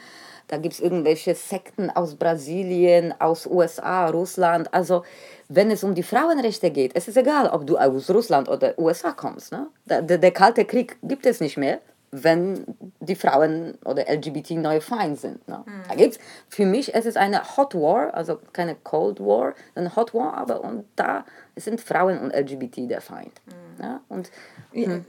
[0.48, 4.72] Da gibt es irgendwelche Sekten aus Brasilien, aus USA, Russland.
[4.72, 5.04] Also
[5.48, 9.12] wenn es um die Frauenrechte geht, es ist egal, ob du aus Russland oder USA
[9.12, 9.52] kommst.
[9.52, 9.68] Ne?
[9.84, 11.80] Der, der, der kalte Krieg gibt es nicht mehr,
[12.10, 12.64] wenn
[13.00, 15.46] die Frauen oder LGBT neue Feind sind.
[15.48, 15.62] Ne?
[15.66, 15.82] Mhm.
[15.88, 20.14] Da gibt's, für mich es ist eine Hot War, also keine Cold War, eine Hot
[20.14, 21.24] War, aber und da
[21.56, 23.32] sind Frauen und LGBT der Feind.
[23.46, 23.84] Mhm.
[23.84, 24.00] Ne?
[24.08, 24.30] Und,
[24.72, 25.04] hm.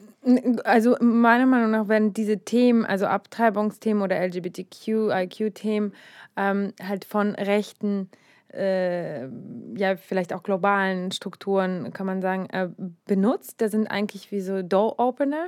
[0.66, 5.94] Also meiner Meinung nach werden diese Themen, also Abtreibungsthemen oder LGBTQ-IQ-Themen,
[6.36, 8.10] ähm, halt von rechten,
[8.54, 9.28] äh,
[9.76, 12.70] ja vielleicht auch globalen Strukturen, kann man sagen, äh,
[13.06, 13.62] benutzt.
[13.62, 15.48] Das sind eigentlich wie so Door-Opener,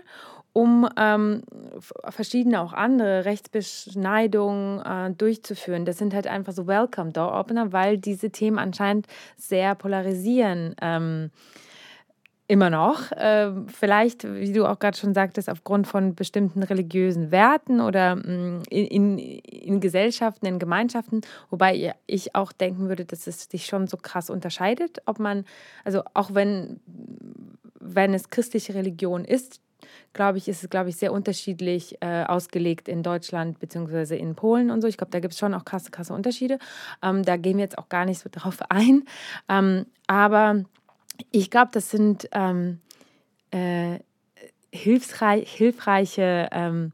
[0.54, 1.44] um ähm,
[2.10, 5.86] verschiedene auch andere Rechtsbeschneidungen äh, durchzuführen.
[5.86, 9.08] Das sind halt einfach so Welcome-Door-Opener, weil diese Themen anscheinend
[9.38, 10.76] sehr polarisieren.
[10.82, 11.32] Ähm,
[12.50, 13.12] immer noch.
[13.12, 18.64] Äh, vielleicht, wie du auch gerade schon sagtest, aufgrund von bestimmten religiösen Werten oder mm,
[18.70, 21.22] in, in, in, Gesellschaften, in Gemeinschaften.
[21.52, 25.46] Wobei ich auch denken würde, dass es sich schon so krass unterscheidet, ob man,
[25.86, 26.80] also auch wenn,
[27.80, 29.62] wenn es christliche Religion ist,
[30.14, 34.18] glaube ich, ist es, glaube ich, sehr unterschiedlich äh, ausgelegt in Deutschland bzw.
[34.18, 34.88] in Polen und so.
[34.88, 36.58] Ich glaube, da gibt es schon auch krasse, krasse Unterschiede.
[37.04, 39.04] Ähm, da gehen wir jetzt auch gar nicht so drauf ein.
[39.48, 40.64] Ähm, aber
[41.32, 42.80] ich glaube, das sind ähm,
[43.52, 44.00] äh,
[44.72, 46.92] hilfreich, hilfreiche, ähm,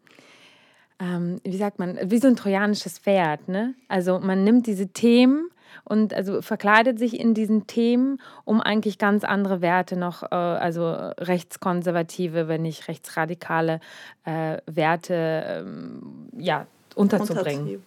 [0.99, 3.47] ähm, wie sagt man, wie so ein trojanisches Pferd.
[3.47, 3.75] Ne?
[3.87, 5.49] Also man nimmt diese Themen
[5.83, 10.89] und also verkleidet sich in diesen Themen, um eigentlich ganz andere Werte noch, äh, also
[11.19, 13.81] rechtskonservative, wenn nicht rechtsradikale
[14.23, 17.83] äh, Werte, ähm, ja, unterzubringen.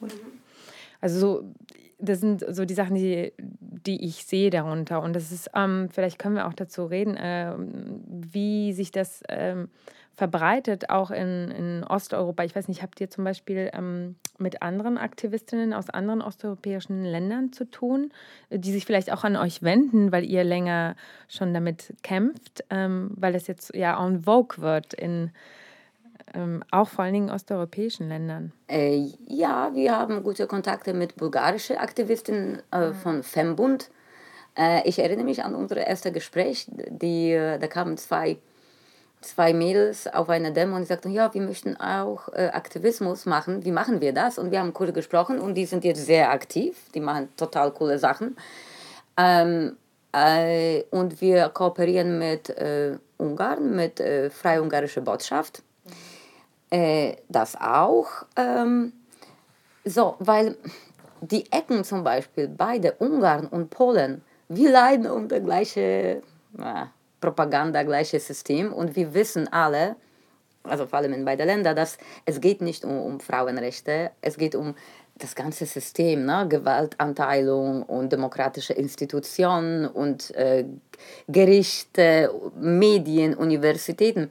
[1.01, 1.45] Also so,
[1.99, 5.03] das sind so die Sachen, die, die ich sehe darunter.
[5.03, 9.69] Und das ist, ähm, vielleicht können wir auch dazu reden, äh, wie sich das ähm,
[10.15, 12.45] verbreitet, auch in, in Osteuropa.
[12.45, 17.53] Ich weiß nicht, habt ihr zum Beispiel ähm, mit anderen Aktivistinnen aus anderen osteuropäischen Ländern
[17.53, 18.13] zu tun,
[18.51, 20.97] die sich vielleicht auch an euch wenden, weil ihr länger
[21.29, 25.31] schon damit kämpft, ähm, weil es jetzt ja en vogue wird in
[26.35, 28.53] ähm, auch vor allen Dingen osteuropäischen Ländern?
[28.69, 32.95] Äh, ja, wir haben gute Kontakte mit bulgarischen Aktivistinnen äh, mhm.
[32.95, 33.91] von Fembund.
[34.57, 36.67] Äh, ich erinnere mich an unser erstes Gespräch.
[36.69, 38.39] Die, äh, da kamen zwei,
[39.21, 43.65] zwei Mädels auf eine Demo und sagten, ja, wir möchten auch äh, Aktivismus machen.
[43.65, 44.39] Wie machen wir das?
[44.39, 46.77] Und wir haben kurz gesprochen und die sind jetzt sehr aktiv.
[46.95, 48.37] Die machen total coole Sachen.
[49.17, 49.77] Ähm,
[50.13, 52.51] äh, und wir kooperieren mit
[53.19, 55.63] Ungarn, mit äh, Freie Ungarische Botschaft
[56.71, 58.09] äh, das auch.
[58.37, 58.93] Ähm,
[59.85, 60.57] so, weil
[61.21, 65.81] die Ecken zum Beispiel, beide Ungarn und Polen, wir leiden unter gleiche
[66.59, 66.85] äh,
[67.21, 69.97] Propaganda, gleiches System und wir wissen alle,
[70.63, 74.55] also vor allem in beiden Ländern, dass es geht nicht um, um Frauenrechte, es geht
[74.55, 74.75] um
[75.19, 76.47] das ganze System, ne?
[76.49, 80.65] Gewaltanteilung und demokratische Institutionen und äh,
[81.27, 84.31] Gerichte, Medien, Universitäten.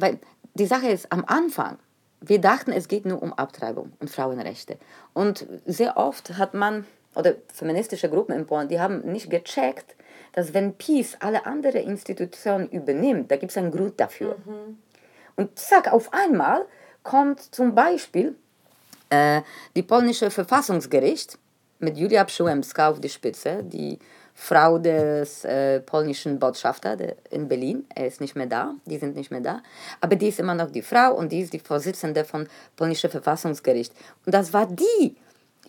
[0.00, 0.18] Weil
[0.54, 1.78] die Sache ist, am Anfang,
[2.20, 4.78] wir dachten, es geht nur um Abtreibung und Frauenrechte.
[5.14, 9.96] Und sehr oft hat man, oder feministische Gruppen in Polen, die haben nicht gecheckt,
[10.32, 14.36] dass wenn Peace alle anderen Institutionen übernimmt, da gibt es einen Grund dafür.
[14.44, 14.78] Mhm.
[15.36, 16.66] Und zack, auf einmal
[17.02, 18.36] kommt zum Beispiel
[19.08, 19.42] äh,
[19.74, 21.38] die polnische Verfassungsgericht
[21.78, 23.98] mit Julia Przyłębska auf die Spitze, die
[24.42, 26.98] Frau des äh, polnischen Botschafters
[27.28, 27.84] in Berlin.
[27.94, 29.62] Er ist nicht mehr da, die sind nicht mehr da.
[30.00, 33.92] Aber die ist immer noch die Frau und die ist die Vorsitzende von polnischen Verfassungsgericht.
[34.24, 35.14] Und das war die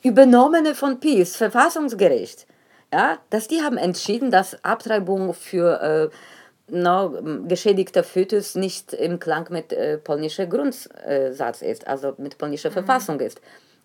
[0.04, 2.48] übernommene von PiS, Verfassungsgericht.
[2.94, 9.48] Ja, dass die haben entschieden, dass Abtreibung für äh, no, geschädigter Fötus nicht im Klang
[9.50, 12.74] mit äh, polnischer Grundsatz ist, also mit polnischer mhm.
[12.76, 13.42] Verfassung ist.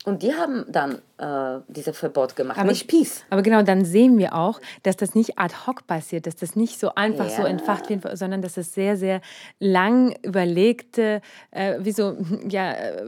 [0.06, 3.24] Und die haben dann äh, dieses Verbot gemacht, aber, nicht Peace.
[3.28, 6.78] Aber genau, dann sehen wir auch, dass das nicht ad hoc passiert, dass das nicht
[6.78, 7.38] so einfach ja.
[7.38, 9.20] so entfacht wird, sondern dass es sehr, sehr
[9.58, 12.16] lang überlegte, äh, wie, so,
[12.48, 13.02] ja, äh,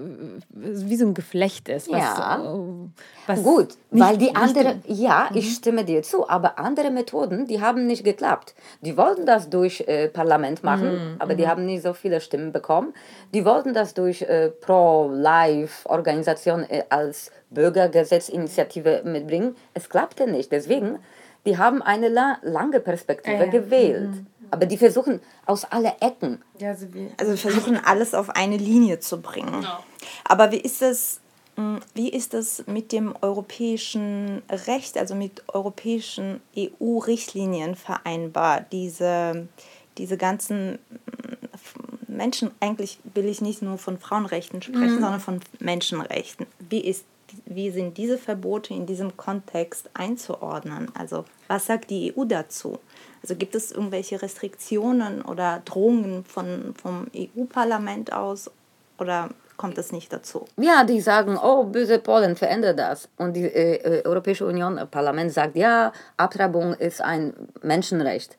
[0.51, 1.89] wie so ein Geflecht ist.
[1.89, 2.65] Was, ja.
[3.29, 5.51] Was Gut, nicht, weil die andere, ja, ich mhm.
[5.51, 8.57] stimme dir zu, aber andere Methoden, die haben nicht geklappt.
[8.81, 11.15] Die wollten das durch äh, Parlament machen, mhm.
[11.21, 11.49] aber die mhm.
[11.49, 12.93] haben nicht so viele Stimmen bekommen.
[13.35, 19.57] Die wollten das durch äh, Pro-Life-Organisation äh, als Bürgergesetzinitiative mitbringen.
[19.75, 20.53] Es klappte nicht.
[20.53, 20.99] Deswegen,
[21.47, 24.11] die haben eine la lange Perspektive ja, gewählt.
[24.11, 24.27] Mhm.
[24.51, 26.43] Aber die versuchen aus alle Ecken.
[26.59, 26.87] Ja, also,
[27.19, 29.61] also versuchen alles auf eine Linie zu bringen.
[29.61, 29.69] No.
[30.25, 31.21] Aber wie ist es
[31.59, 39.49] hm, wie ist es mit dem europäischen Recht, also mit europäischen EU-Richtlinien vereinbar, diese,
[39.99, 40.79] diese ganzen
[42.19, 45.01] Menschen, eigentlich will ich nicht nur von Frauenrechten sprechen, mhm.
[45.01, 46.47] sondern von Menschenrechten.
[46.59, 47.05] Wie, ist,
[47.47, 50.91] wie sind diese Verbote in diesem Kontext einzuordnen?
[50.95, 52.79] Also was sagt die EU dazu?
[53.23, 58.51] Also gibt es irgendwelche Restriktionen oder Drohungen von, vom EU-Parlament aus
[58.99, 60.47] oder kommt es nicht dazu.
[60.57, 63.09] Ja, die sagen, oh, böse Polen, verändere das.
[63.17, 68.37] Und die äh, äh Europäische Union, äh, Parlament sagt, ja, Abtreibung ist ein Menschenrecht.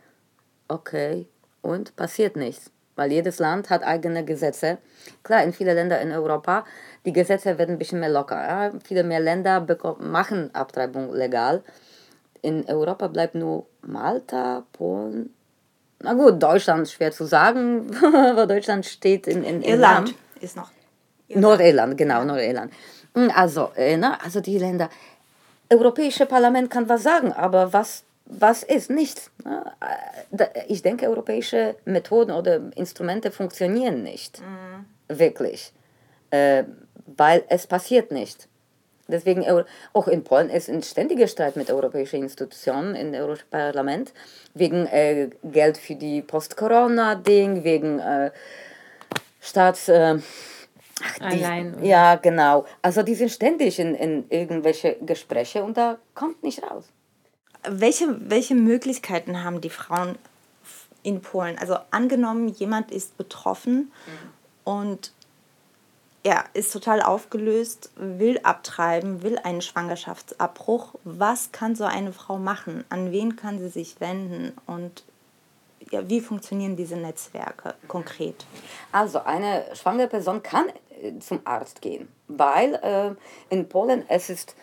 [0.70, 1.28] Okay,
[1.62, 4.78] und passiert nichts, weil jedes Land hat eigene Gesetze.
[5.24, 6.66] Klar, in vielen Ländern in Europa,
[7.06, 8.36] die Gesetze werden ein bisschen mehr locker.
[8.36, 8.72] Ja?
[8.84, 9.66] Viele mehr Länder
[10.00, 11.64] machen Abtreibung legal.
[12.42, 15.34] In Europa bleibt nur Malta, Polen,
[16.02, 17.90] na gut, Deutschland schwer zu sagen,
[18.36, 20.72] weil Deutschland steht in, in, in Irland ist noch
[21.30, 22.74] Nordirland, genau, Nordirland.
[23.14, 24.90] Hm, also, äh, na, also die Länder,
[25.70, 28.90] Europäische Parlament kann was sagen, aber was, was ist?
[28.90, 29.32] Nichts.
[29.44, 34.40] Äh, ich denke, europäische Methoden oder Instrumente funktionieren nicht.
[34.40, 34.86] Mhm.
[35.18, 35.74] Wirklich.
[36.30, 36.64] Äh,
[37.18, 38.48] weil es passiert nicht.
[39.08, 39.44] Deswegen,
[39.94, 44.14] auch in Polen ist ein ständiger Streit mit europäischen Institutionen im Europäischen Parlament
[44.54, 48.32] wegen äh, Geld für die Post-Corona-Ding, wegen äh,
[49.42, 49.90] Staats...
[49.90, 50.20] Äh,
[51.02, 51.78] Ach, Allein.
[51.82, 52.66] Die, ja, genau.
[52.82, 56.92] Also die sind ständig in, in irgendwelche Gespräche und da kommt nicht raus.
[57.70, 60.18] Welche, welche Möglichkeiten haben die Frauen
[61.04, 61.58] in Polen?
[61.58, 63.92] Also angenommen, jemand ist betroffen mhm.
[64.64, 65.14] und
[66.24, 70.96] er ist total aufgelöst, will abtreiben, will einen Schwangerschaftsabbruch.
[71.06, 72.84] Was kann so eine Frau machen?
[72.90, 74.52] An wen kann sie sich wenden?
[74.66, 75.04] Und
[75.92, 78.46] ja, wie funktionieren diese Netzwerke konkret?
[78.92, 80.66] Also eine schwangere Person kann
[81.22, 83.16] zum Arzt gehen, weil äh,
[83.50, 84.56] in Polen es ist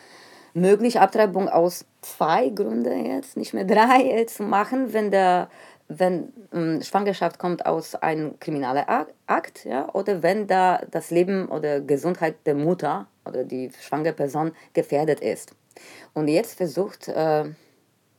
[0.57, 5.49] möglich, Abtreibung aus zwei Gründen jetzt, nicht mehr drei zu machen, wenn der
[5.89, 8.85] wenn ähm, Schwangerschaft kommt aus einem kriminellen
[9.27, 14.53] Akt, ja, oder wenn da das Leben oder Gesundheit der Mutter oder die schwangere Person
[14.73, 15.53] gefährdet ist.
[16.13, 17.45] Und jetzt versucht, äh,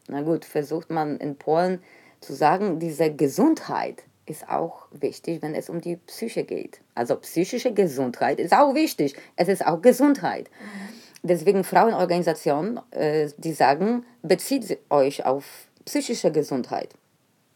[0.08, 1.84] na gut, versucht man in Polen
[2.22, 6.82] zu sagen, diese Gesundheit ist auch wichtig, wenn es um die Psyche geht.
[6.96, 9.16] Also psychische Gesundheit ist auch wichtig.
[9.36, 10.50] Es ist auch Gesundheit.
[11.28, 15.46] Deswegen Frauenorganisationen, äh, die sagen, bezieht euch auf
[15.86, 16.90] psychische Gesundheit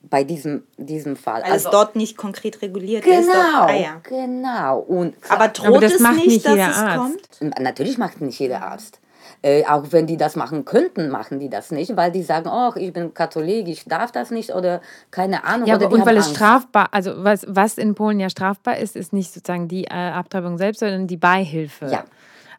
[0.03, 1.43] bei diesem, diesem Fall.
[1.43, 3.27] Weil also, es dort nicht konkret reguliert genau, ist.
[3.27, 4.01] Genau, ah, ja.
[4.03, 4.79] genau.
[4.79, 7.39] Und Aber droht Aber es nicht, nicht dass es Arzt.
[7.39, 7.59] kommt?
[7.59, 8.99] Natürlich macht nicht jeder Arzt.
[9.43, 12.73] Äh, auch wenn die das machen könnten, machen die das nicht, weil die sagen, oh,
[12.75, 15.67] ich bin Katholik, ich darf das nicht oder keine Ahnung.
[15.67, 19.13] Ja, oder und weil es strafbar, also was, was in Polen ja strafbar ist, ist
[19.13, 21.87] nicht sozusagen die äh, Abtreibung selbst, sondern die Beihilfe.
[21.87, 22.05] Ja.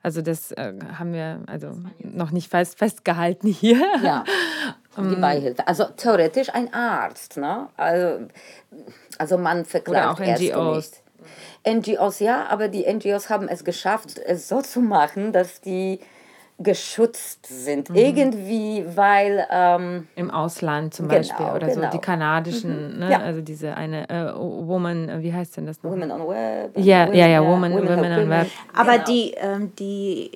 [0.02, 3.80] Also das äh, haben wir also noch nicht fest, festgehalten hier.
[4.02, 4.24] Ja,
[4.98, 5.66] die Beihilfe.
[5.66, 7.36] Also theoretisch ein Arzt.
[7.36, 7.68] Ne?
[7.76, 8.26] Also,
[9.18, 11.02] also man verklagt Oder auch NGOs.
[11.64, 11.88] Nicht.
[11.88, 16.00] NGOs ja, aber die NGOs haben es geschafft, es so zu machen, dass die
[16.62, 17.90] geschützt sind.
[17.90, 17.96] Mhm.
[17.96, 19.46] Irgendwie, weil.
[19.50, 21.90] Ähm, Im Ausland zum genau, Beispiel oder genau.
[21.90, 21.90] so.
[21.90, 22.98] Die kanadischen, mhm.
[23.00, 23.10] ne?
[23.10, 23.18] Ja.
[23.20, 25.90] also diese eine äh, Woman, wie heißt denn das noch?
[25.90, 26.72] Women on Web.
[26.76, 28.46] Ja, ja, ja, Woman, Women, Women on Web.
[28.74, 29.04] Aber genau.
[29.04, 30.30] die, ähm, die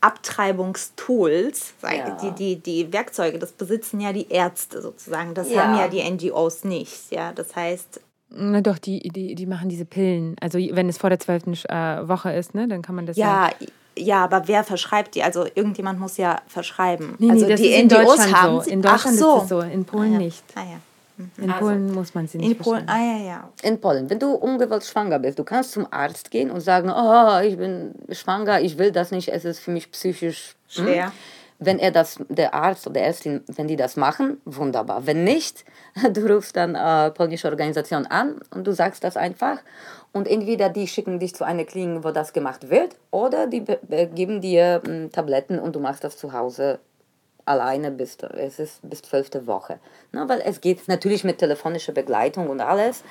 [0.00, 2.16] Abtreibungstools, ja.
[2.16, 5.34] die, die, die Werkzeuge, das besitzen ja die Ärzte sozusagen.
[5.34, 5.64] Das ja.
[5.64, 7.10] haben ja die NGOs nicht.
[7.10, 7.32] Ja?
[7.32, 8.00] Das heißt.
[8.30, 10.36] Na doch, die, die, die machen diese Pillen.
[10.40, 13.48] Also wenn es vor der zwölften äh, Woche ist, ne, dann kann man das ja.
[13.48, 13.66] Ja,
[14.00, 15.22] ja, aber wer verschreibt die?
[15.22, 17.14] Also irgendjemand muss ja verschreiben.
[17.18, 18.70] Nee, nee, also das die ist in NGOs Deutschland haben so.
[18.70, 19.36] In Deutschland so.
[19.36, 20.18] ist es so, in Polen ah, ja.
[20.18, 20.44] nicht.
[20.54, 20.80] Ah, ja.
[21.36, 23.48] In Polen muss man sie nicht In Polen, ah ja, ja.
[23.62, 27.40] In Polen, wenn du ungewollt schwanger bist, du kannst zum Arzt gehen und sagen, oh,
[27.46, 30.86] ich bin schwanger, ich will das nicht, es ist für mich psychisch hm?
[31.62, 35.06] Wenn er das, der Arzt oder Ärztin, wenn die das machen, wunderbar.
[35.06, 35.64] Wenn nicht,
[36.12, 39.58] du rufst dann äh, polnische Organisation an und du sagst das einfach.
[40.12, 43.78] Und entweder die schicken dich zu einer Klinik, wo das gemacht wird, oder die be-
[43.82, 46.80] be- geben dir mm, Tabletten und du machst das zu Hause
[47.44, 49.78] alleine bis, es ist bis zwölfte Woche.
[50.12, 53.04] Na, weil es geht natürlich mit telefonischer Begleitung und alles,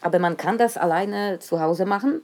[0.00, 2.22] aber man kann das alleine zu Hause machen,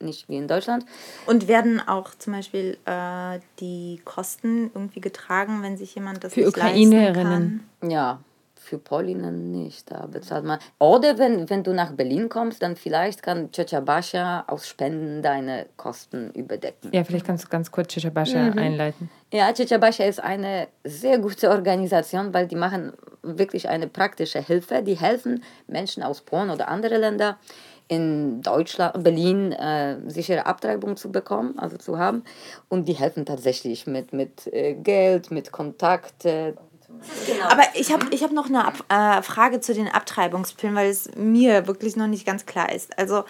[0.00, 0.84] nicht wie in Deutschland.
[1.26, 6.40] Und werden auch zum Beispiel äh, die Kosten irgendwie getragen, wenn sich jemand das Für
[6.40, 7.68] nicht Ukrainerinnen.
[7.80, 7.90] kann?
[7.90, 8.20] Ja,
[8.66, 10.58] für Polinnen nicht, da bezahlt man.
[10.80, 15.66] Oder wenn, wenn du nach Berlin kommst, dann vielleicht kann Ciocia Basia aus Spenden deine
[15.76, 16.90] Kosten überdecken.
[16.92, 19.08] Ja, vielleicht kannst du ganz kurz Chichabasha einleiten.
[19.32, 24.82] Ja, Ciocia Basia ist eine sehr gute Organisation, weil die machen wirklich eine praktische Hilfe.
[24.82, 27.38] Die helfen Menschen aus Polen oder andere Länder
[27.88, 32.24] in Deutschland, Berlin, äh, sichere Abtreibung zu bekommen, also zu haben.
[32.68, 36.24] Und die helfen tatsächlich mit, mit äh, Geld, mit Kontakt.
[36.24, 36.54] Äh,
[37.48, 41.10] Aber ich habe ich hab noch eine Ab äh, Frage zu den Abtreibungspillen, weil es
[41.16, 42.98] mir wirklich noch nicht ganz klar ist.
[42.98, 43.24] Also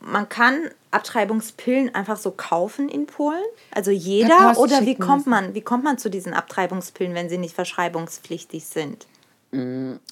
[0.00, 3.44] man kann Abtreibungspillen einfach so kaufen in Polen?
[3.72, 4.56] Also jeder?
[4.56, 9.06] Oder wie kommt man, wie kommt man zu diesen Abtreibungspillen, wenn sie nicht verschreibungspflichtig sind?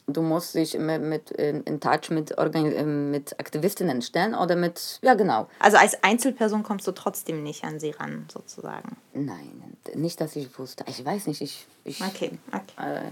[0.07, 4.57] Du musst dich mit, mit in, in Touch mit, Organ äh, mit Aktivistinnen stellen oder
[4.57, 5.49] mit, ja genau.
[5.59, 8.97] Also als Einzelperson kommst du trotzdem nicht an sie ran, sozusagen.
[9.13, 10.85] Nein, nicht, dass ich wusste.
[10.89, 13.07] Ich weiß nicht, ich, ich, Okay, okay.
[13.07, 13.11] äh,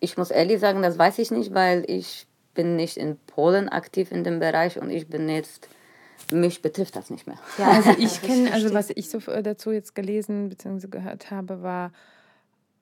[0.00, 4.10] ich muss ehrlich sagen, das weiß ich nicht, weil ich bin nicht in Polen aktiv
[4.12, 5.68] in dem Bereich und ich bin jetzt,
[6.32, 7.38] mich betrifft das nicht mehr.
[7.56, 10.88] Ja, Also ich kenne, also was ich so dazu jetzt gelesen bzw.
[10.88, 11.92] gehört habe, war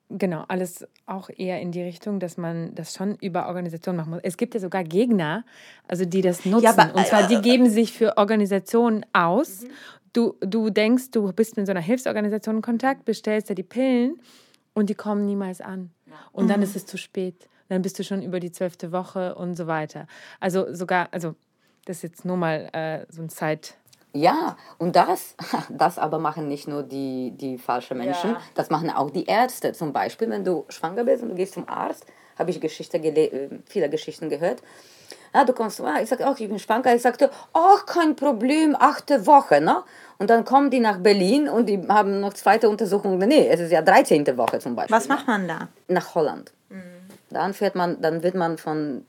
[0.09, 4.21] genau alles auch eher in die Richtung, dass man das schon über Organisationen machen muss.
[4.23, 5.43] Es gibt ja sogar Gegner,
[5.87, 6.67] also die das nutzen.
[6.67, 9.65] aber, und zwar, äh, die geben sich für Organisationen aus.
[10.13, 14.19] Du, du denkst, du bist mit so einer Hilfsorganisation in Kontakt, bestellst da die Pillen
[14.73, 15.91] und die kommen niemals an.
[16.31, 17.47] Und dann ist es zu spät.
[17.69, 20.07] Dann bist du schon über die zwölfte Woche und so weiter.
[20.39, 21.35] Also sogar, also
[21.85, 23.75] das ist jetzt nur mal äh, so ein Zeit.
[24.13, 25.35] Ja, und das,
[25.69, 28.41] das aber machen nicht nur die, die falschen Menschen, Ja.
[28.55, 29.73] das machen auch die Ärzte.
[29.73, 32.05] Zum Beispiel, wenn du schwanger bist und du gehst zum Arzt,
[32.37, 34.61] habe ich Geschichte äh, viele Geschichten gehört.
[35.33, 36.95] Ja, du kommst, ah, ich sage auch, ich bin schwanger.
[36.95, 39.61] Ich sagte, ach, kein Problem, achte Woche.
[39.61, 39.83] Ne?
[40.17, 43.17] Und dann kommen die nach Berlin und die haben noch zweite Untersuchung.
[43.17, 44.37] Nee, es ist ja 13.
[44.37, 44.95] Woche zum Beispiel.
[44.95, 45.15] Was ne?
[45.15, 45.67] macht man da?
[45.87, 46.53] Nach Holland.
[47.29, 49.05] Dann, fährt man, dann wird man von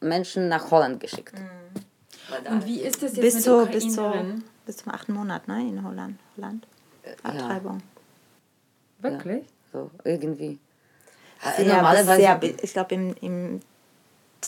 [0.00, 1.34] Menschen nach Holland geschickt.
[2.50, 4.12] Und wie ist das Bis, zu, bis, zu,
[4.66, 5.60] bis zum achten Monat, ne?
[5.60, 6.18] In Holland.
[6.36, 6.66] Holland.
[7.22, 7.82] Abtreibung.
[9.00, 9.44] Wirklich?
[9.72, 10.58] So, irgendwie.
[11.56, 13.60] Sehr, Normalerweise- sehr, ich glaube, im, im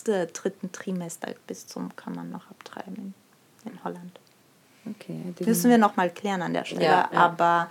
[0.03, 2.95] dr- dritten Trimester bis zum kann man noch abtreiben
[3.65, 4.19] in, in Holland.
[4.89, 5.33] Okay.
[5.45, 6.83] Müssen wir noch mal klären an der Stelle.
[6.83, 7.19] Ja, ja.
[7.19, 7.69] Aber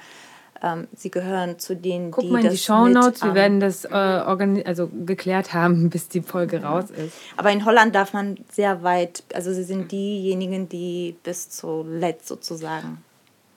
[0.63, 3.89] ähm, sie gehören zu denen, Guck die mal in die Shownotes, wir werden das äh,
[3.91, 7.17] also geklärt haben, bis die Folge raus ist.
[7.37, 13.05] Aber in Holland darf man sehr weit, also sie sind diejenigen, die bis zuletzt sozusagen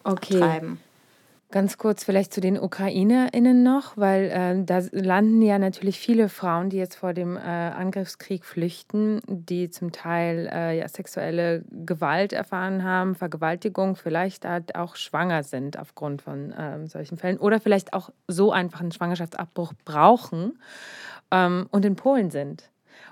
[0.04, 0.40] Okay.
[0.40, 0.80] treiben.
[1.52, 6.70] Ganz kurz vielleicht zu den UkrainerInnen noch, weil äh, da landen ja natürlich viele Frauen,
[6.70, 12.84] die jetzt vor dem äh, Angriffskrieg flüchten, die zum Teil äh, ja, sexuelle Gewalt erfahren
[12.84, 18.10] haben, Vergewaltigung, vielleicht halt auch schwanger sind aufgrund von ähm, solchen Fällen oder vielleicht auch
[18.28, 20.60] so einfach einen Schwangerschaftsabbruch brauchen
[21.32, 22.72] ähm, und in Polen sind.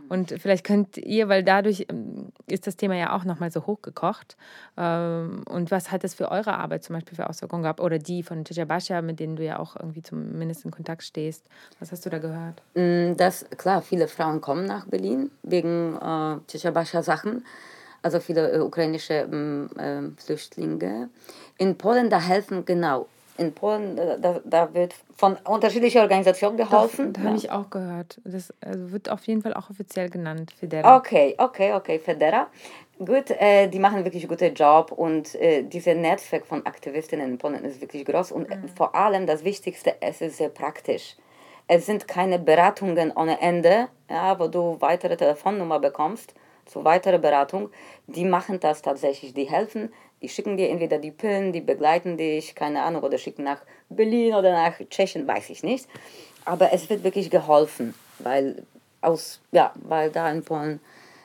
[0.10, 4.38] Und vielleicht könnt ihr, weil dadurch ähm, ist das Thema ja auch nochmal so hochgekocht.
[4.78, 7.80] Ähm, und was hat das für eure Arbeit zum Beispiel für Auswirkungen gehabt?
[7.80, 11.46] Oder die von Bascha, mit denen du ja auch irgendwie zumindest in Kontakt stehst.
[11.80, 12.62] Was hast du da gehört?
[12.76, 17.46] Mm, Das, klar, viele Frauen kommen nach Berlin wegen äh, Tschetschabascha-Sachen,
[18.02, 21.10] also viele äh, ukrainische mm, äh, Flüchtlinge.
[21.58, 27.13] In Polen, da helfen, genau, in Polen, da, da wird von unterschiedlichen Organisationen geholfen.
[27.13, 27.28] Da Ja.
[27.28, 28.22] habe ich auch gehört.
[28.24, 30.98] Das also wird auf jeden Fall auch offiziell genannt, Fidera.
[30.98, 32.48] Okay, okay, okay, Federa.
[33.00, 37.38] Gut, äh, die machen wirklich einen guten Job und äh, dieses Netzwerk von Aktivistinnen in
[37.38, 41.16] Polen ist wirklich groß und äh, vor allem das Wichtigste, es ist sehr praktisch.
[41.68, 46.36] Es sind keine Beratungen ohne Ende, ja, wo du weitere Telefonnummer bekommst
[46.66, 47.70] zu weiterer Beratung.
[48.08, 49.91] Die machen das tatsächlich, die helfen,
[50.24, 54.34] die schicken dir entweder die Pillen, die begleiten dich, keine Ahnung, oder schicken nach Berlin
[54.34, 55.88] oder nach Tschechien, weiß ich nicht.
[56.45, 58.63] Aber es wird wirklich geholfen, weil
[59.01, 60.80] aus, ja, weil da in Polen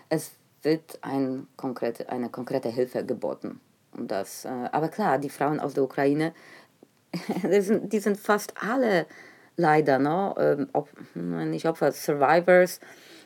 [0.08, 0.32] es
[0.62, 3.60] wird ein konkrete, eine konkrete Hilfe geboten.
[3.96, 6.32] Das, äh, aber klar, die Frauen aus der Ukraine,
[7.44, 9.06] die sind, die sind fast alle
[9.56, 10.34] leider, ne?
[10.38, 12.80] Ähm, ob, nicht Opfer, Survivors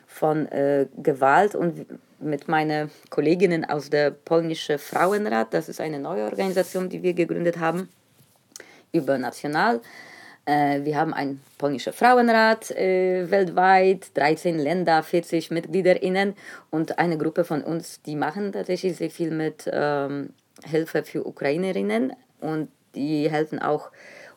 [0.07, 1.85] von äh, Gewalt und
[2.19, 7.59] mit meinen Kolleginnen aus der polnischen Frauenrat, das ist eine neue Organisation, die wir gegründet
[7.59, 7.89] haben,
[8.91, 9.81] übernational.
[10.45, 16.35] Äh, wir haben einen polnischen Frauenrat äh, weltweit, 13 Länder, 40 MitgliederInnen
[16.69, 20.29] und eine Gruppe von uns, die machen tatsächlich sehr viel mit ähm,
[20.65, 23.89] Hilfe für Ukrainerinnen und die helfen auch,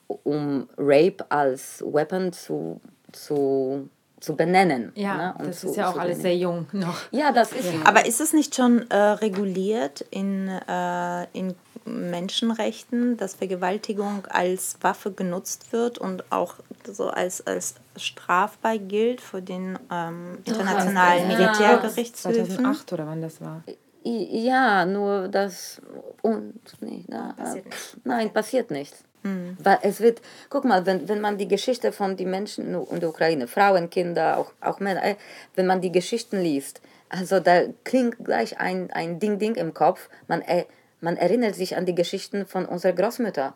[0.07, 2.81] um Rape als Weapon zu,
[3.13, 3.89] zu
[4.27, 4.91] zu benennen.
[4.97, 5.35] Ja, ne?
[5.39, 6.97] das zu, ist ja auch alles sehr jung noch.
[7.13, 7.73] Ja, das ist.
[7.73, 7.81] Ja.
[7.85, 11.55] Aber ist es nicht schon äh, reguliert in, äh, in
[11.85, 16.55] Menschenrechten, dass Vergewaltigung als Waffe genutzt wird und auch
[16.85, 22.47] so als, als strafbar gilt vor den ähm, internationalen ja, Militärgerichtshöfen?
[22.47, 23.63] 2008 oder wann das war?
[24.03, 25.81] Ja, nur das
[26.23, 27.67] und nee, na, passiert
[28.05, 29.05] nein, passiert nichts.
[29.27, 29.57] Mhm.
[29.63, 33.09] Weil es wird, guck mal, wenn, wenn man die Geschichte von den Menschen in der
[33.09, 35.17] Ukraine, Frauen, Kinder, auch, auch Männer, äh,
[35.55, 40.09] wenn man die Geschichten liest, also da klingt gleich ein, ein Ding-Ding im Kopf.
[40.29, 40.65] Man, äh,
[41.01, 43.55] man erinnert sich an die Geschichten von unserer Großmutter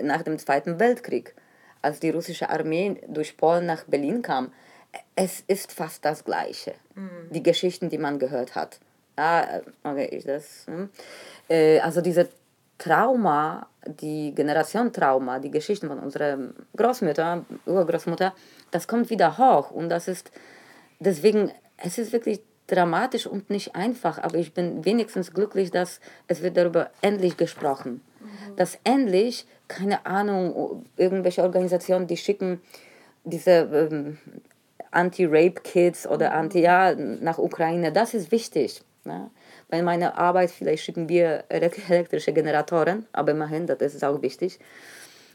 [0.00, 1.34] nach dem Zweiten Weltkrieg,
[1.80, 4.52] als die russische Armee durch Polen nach Berlin kam.
[5.16, 7.30] Es ist fast das Gleiche, mhm.
[7.30, 8.78] die Geschichten, die man gehört hat.
[9.18, 10.88] Ja, äh, okay, das, hm.
[11.48, 12.28] äh, also diese
[12.82, 16.36] Trauma, die Generation Trauma, die Geschichten von unserer
[16.76, 18.34] Großmutter, Urgroßmutter,
[18.72, 20.32] das kommt wieder hoch und das ist
[20.98, 26.42] deswegen, es ist wirklich dramatisch und nicht einfach, aber ich bin wenigstens glücklich, dass es
[26.42, 28.00] wird darüber endlich gesprochen.
[28.20, 28.56] Mhm.
[28.56, 32.60] Dass endlich, keine Ahnung, irgendwelche Organisationen, die schicken
[33.22, 33.50] diese
[33.92, 34.18] ähm,
[34.90, 36.36] Anti-Rape-Kids oder mhm.
[36.36, 38.82] Anti, ja, nach Ukraine, das ist wichtig.
[39.04, 39.30] Ne?
[39.72, 44.58] Bei meiner Arbeit vielleicht schicken wir elektrische Generatoren, aber immerhin, das ist auch wichtig.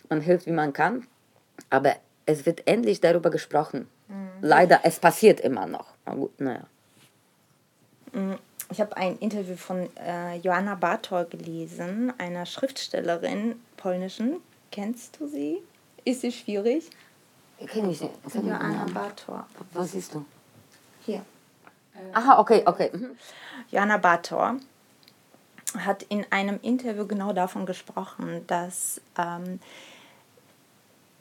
[0.10, 1.08] Man hilft, wie man kann,
[1.72, 1.96] aber
[2.28, 3.88] es wird endlich darüber gesprochen.
[4.08, 4.30] Mhm.
[4.42, 5.88] Leider, es passiert immer noch.
[6.06, 6.68] Na gut, naja.
[8.14, 8.36] Mm,
[8.70, 14.36] ich habe ein Interview von äh, Joanna Bartor gelesen, einer Schriftstellerin polnischen.
[14.72, 15.64] Kennst du sie?
[16.06, 16.92] Ist sie schwierig?
[17.66, 18.10] Kenne ich sie.
[18.36, 19.48] Joanna Bartor.
[19.74, 20.24] Was siehst du?
[21.08, 21.24] Hier.
[22.14, 22.90] Aha, okay, okay.
[22.94, 23.18] Mhm.
[23.72, 24.58] Joanna Bator
[25.78, 29.60] hat in einem Interview genau davon gesprochen, dass ähm,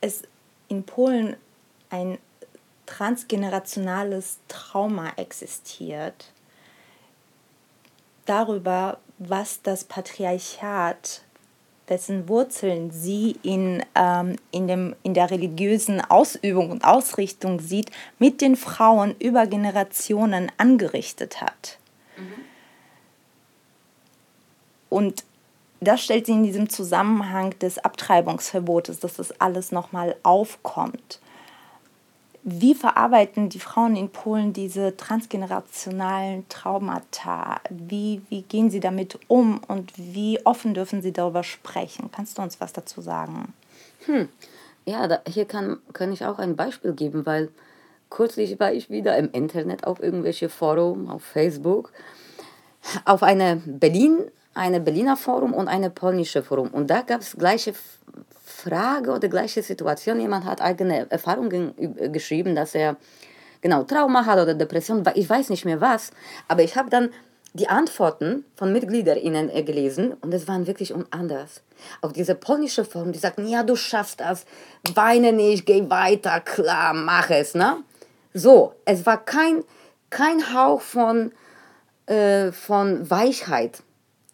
[0.01, 0.23] es
[0.69, 1.37] in Polen
[1.91, 2.19] ein
[2.87, 6.33] transgenerationales Trauma existiert
[8.27, 11.23] darüber, was das Patriarchat
[11.89, 18.41] dessen Wurzeln sie in, ähm, in, dem, in der religiösen Ausübung und Ausrichtung sieht, mit
[18.41, 21.79] den Frauen über Generationen angerichtet hat.
[22.17, 22.33] Mhm.
[24.89, 25.25] Und
[25.81, 31.21] das stellt sie in diesem Zusammenhang des Abtreibungsverbotes, dass das alles nochmal aufkommt.
[32.49, 37.61] Wie verarbeiten die Frauen in Polen diese transgenerationalen Traumata?
[37.71, 42.09] Wie, wie gehen sie damit um und wie offen dürfen sie darüber sprechen?
[42.13, 43.53] Kannst du uns was dazu sagen?
[44.05, 44.29] Hm.
[44.85, 47.49] Ja, da, hier kann, kann ich auch ein Beispiel geben, weil
[48.11, 51.91] kürzlich war ich wieder im Internet auf irgendwelche Forum, auf Facebook,
[53.05, 54.21] auf eine Berlin,
[54.55, 56.69] eine Berliner Forum und eine polnische Forum.
[56.69, 57.75] Und da gab es gleiche
[58.69, 60.21] Frage oder gleiche Situation.
[60.21, 61.75] Jemand hat eigene Erfahrungen
[62.13, 62.97] geschrieben, dass er
[63.61, 66.11] genau Trauma hat oder Depression, ich weiß nicht mehr was.
[66.49, 67.11] Aber ich habe dann
[67.53, 71.63] die Antworten von MitgliederInnen gelesen und es waren wirklich anders.
[72.03, 74.45] Auf diese polnische Form, die sagten, ja, du schaffst das,
[74.95, 77.55] weine nicht, geh weiter, klar, mach es.
[77.55, 77.79] Ne?
[78.35, 79.65] So, es war kein,
[80.11, 81.33] kein Hauch von,
[82.07, 83.83] äh, von Weichheit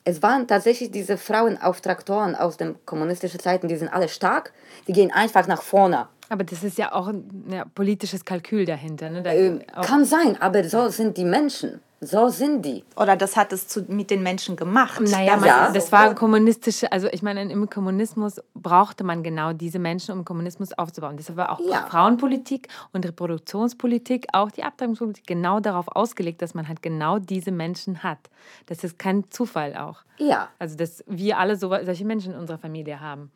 [0.04, 4.52] es waren tatsächlich diese Frauen auf Traktoren aus den kommunistischen Zeiten, die sind alle stark,
[4.88, 6.08] die gehen einfach nach vorne.
[6.28, 9.10] Aber das ist ja auch ein ja, politisches Kalkül dahinter.
[9.10, 9.22] Ne?
[9.22, 11.80] Da äh, kann sein, aber so sind die Menschen.
[12.04, 12.82] So sind die.
[12.96, 15.00] Oder das hat es zu, mit den Menschen gemacht.
[15.00, 15.70] Naja, man, ja.
[15.72, 20.72] das war kommunistische, also ich meine, im Kommunismus brauchte man genau diese Menschen, um Kommunismus
[20.72, 21.16] aufzubauen.
[21.16, 21.86] Deshalb war auch ja.
[21.86, 28.02] Frauenpolitik und Reproduktionspolitik, auch die Abtreibungspolitik, genau darauf ausgelegt, dass man halt genau diese Menschen
[28.02, 28.18] hat.
[28.66, 30.00] Das ist kein Zufall auch.
[30.18, 30.48] Ja.
[30.58, 33.30] Also, dass wir alle so, solche Menschen in unserer Familie haben.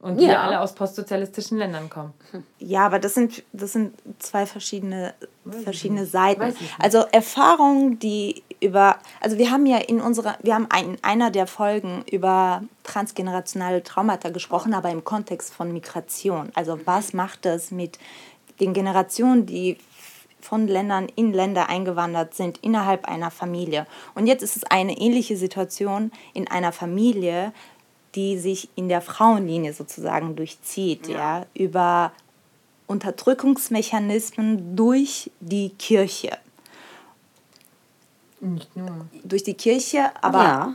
[0.00, 0.42] Und die ja.
[0.42, 2.14] alle aus postsozialistischen Ländern kommen.
[2.58, 5.12] Ja, aber das sind, das sind zwei verschiedene,
[5.62, 6.54] verschiedene Seiten.
[6.78, 11.46] Also Erfahrungen, die über, also wir haben ja in unserer, wir haben in einer der
[11.46, 16.50] Folgen über transgenerationale Traumata gesprochen, aber im Kontext von Migration.
[16.54, 17.98] Also was macht das mit
[18.58, 19.76] den Generationen, die
[20.40, 23.86] von Ländern in Länder eingewandert sind innerhalb einer Familie.
[24.14, 27.52] Und jetzt ist es eine ähnliche Situation in einer Familie,
[28.14, 32.12] die sich in der Frauenlinie sozusagen durchzieht, ja, ja über
[32.86, 36.38] Unterdrückungsmechanismen durch die Kirche.
[38.40, 39.06] Nicht nur.
[39.22, 40.74] Durch die Kirche, aber ja.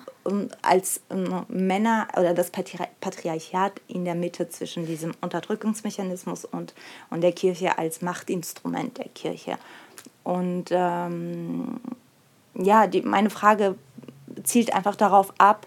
[0.62, 1.02] als
[1.48, 6.76] Männer oder das Patriarchat in der Mitte zwischen diesem Unterdrückungsmechanismus und,
[7.10, 9.58] und der Kirche als Machtinstrument der Kirche.
[10.24, 11.80] Und ähm,
[12.54, 13.76] ja, die, meine Frage
[14.44, 15.66] zielt einfach darauf ab,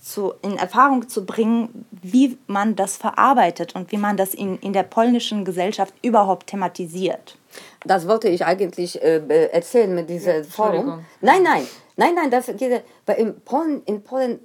[0.00, 4.72] zu, in Erfahrung zu bringen, wie man das verarbeitet und wie man das in, in
[4.72, 7.36] der polnischen Gesellschaft überhaupt thematisiert.
[7.84, 11.04] Das wollte ich eigentlich äh, erzählen mit diesem Forum.
[11.20, 14.40] Nein, nein, nein, nein, das, diese, weil in Polen, in Polen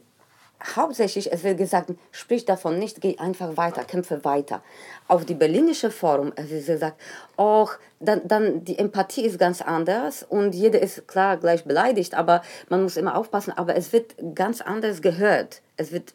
[0.76, 4.62] hauptsächlich, es wird gesagt, sprich davon nicht, geh einfach weiter, kämpfe weiter.
[5.08, 7.01] Auf die berlinische Forum, es wird gesagt,
[7.38, 12.41] auch dann, dann die Empathie ist ganz anders und jeder ist klar gleich beleidigt, aber
[12.70, 15.62] man muss immer aufpassen, aber es wird ganz anders gehört.
[15.78, 16.14] Es wird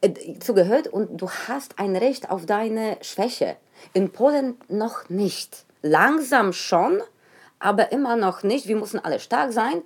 [0.00, 3.56] äh, äh, zugehört und du hast ein Recht auf deine Schwäche.
[3.92, 5.64] In Polen noch nicht.
[5.82, 7.00] Langsam schon,
[7.58, 8.68] aber immer noch nicht.
[8.68, 9.82] Wir müssen alle stark sein.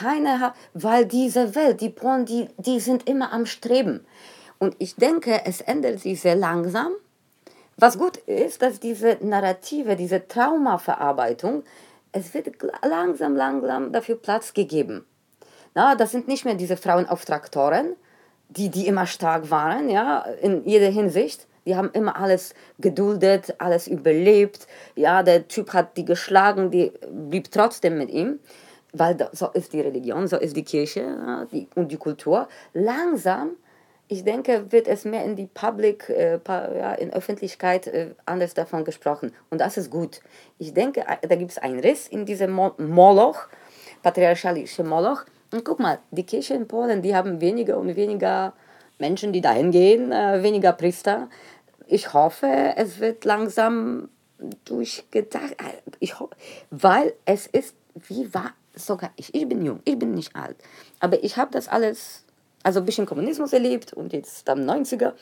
[0.00, 4.06] Keine hat, weil diese Welt, die Polen, die, die sind immer am Streben.
[4.58, 6.92] Und ich denke, es ändert sich sehr langsam.
[7.76, 11.64] Was gut ist, dass diese Narrative, diese Traumaverarbeitung,
[12.12, 12.48] es wird
[12.88, 15.04] langsam, langsam dafür Platz gegeben.
[15.74, 17.96] Na, das sind nicht mehr diese Frauen auf Traktoren,
[18.48, 23.86] die, die immer stark waren, ja, in jeder Hinsicht, die haben immer alles geduldet, alles
[23.86, 24.66] überlebt.
[24.94, 28.40] Ja, der Typ hat die geschlagen, die blieb trotzdem mit ihm,
[28.92, 32.48] weil so ist die Religion, so ist die Kirche ja, die, und die Kultur.
[32.74, 33.50] Langsam,
[34.08, 38.84] ich denke, wird es mehr in die Public, äh, ja, in Öffentlichkeit äh, anders davon
[38.84, 39.32] gesprochen.
[39.50, 40.20] Und das ist gut.
[40.58, 43.48] Ich denke, äh, da gibt es einen Riss in diesem Mo Moloch,
[44.02, 45.24] patriarchalische Moloch.
[45.52, 48.52] Und guck mal, die Kirche in Polen, die haben weniger und weniger
[48.98, 51.28] Menschen, die dahin gehen, äh, weniger Priester
[51.92, 54.08] ich hoffe, es wird langsam
[54.64, 55.56] durchgedacht.
[56.00, 56.34] Ich hoffe,
[56.70, 57.74] weil es ist,
[58.08, 60.56] wie war sogar ich, ich bin jung, ich bin nicht alt,
[61.00, 62.24] aber ich habe das alles,
[62.62, 65.12] also ein bisschen Kommunismus erlebt und jetzt dann 90er.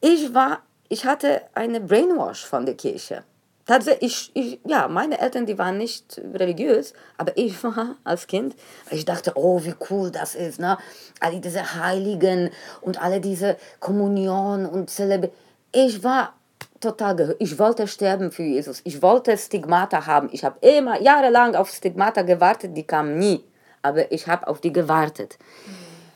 [0.00, 3.24] Ich war, ich hatte eine Brainwash von der Kirche.
[3.66, 8.56] Tatsächlich, ich, ja, meine Eltern, die waren nicht religiös, aber ich war als Kind,
[8.90, 10.78] ich dachte, oh, wie cool das ist, ne?
[11.20, 12.50] Alle diese Heiligen
[12.80, 16.34] und alle diese Kommunion und Zelebration ich war
[16.80, 17.36] total.
[17.38, 18.80] Ich wollte sterben für Jesus.
[18.84, 20.28] Ich wollte Stigmata haben.
[20.32, 23.44] Ich habe immer jahrelang auf Stigmata gewartet, die kamen nie.
[23.82, 25.38] Aber ich habe auf die gewartet.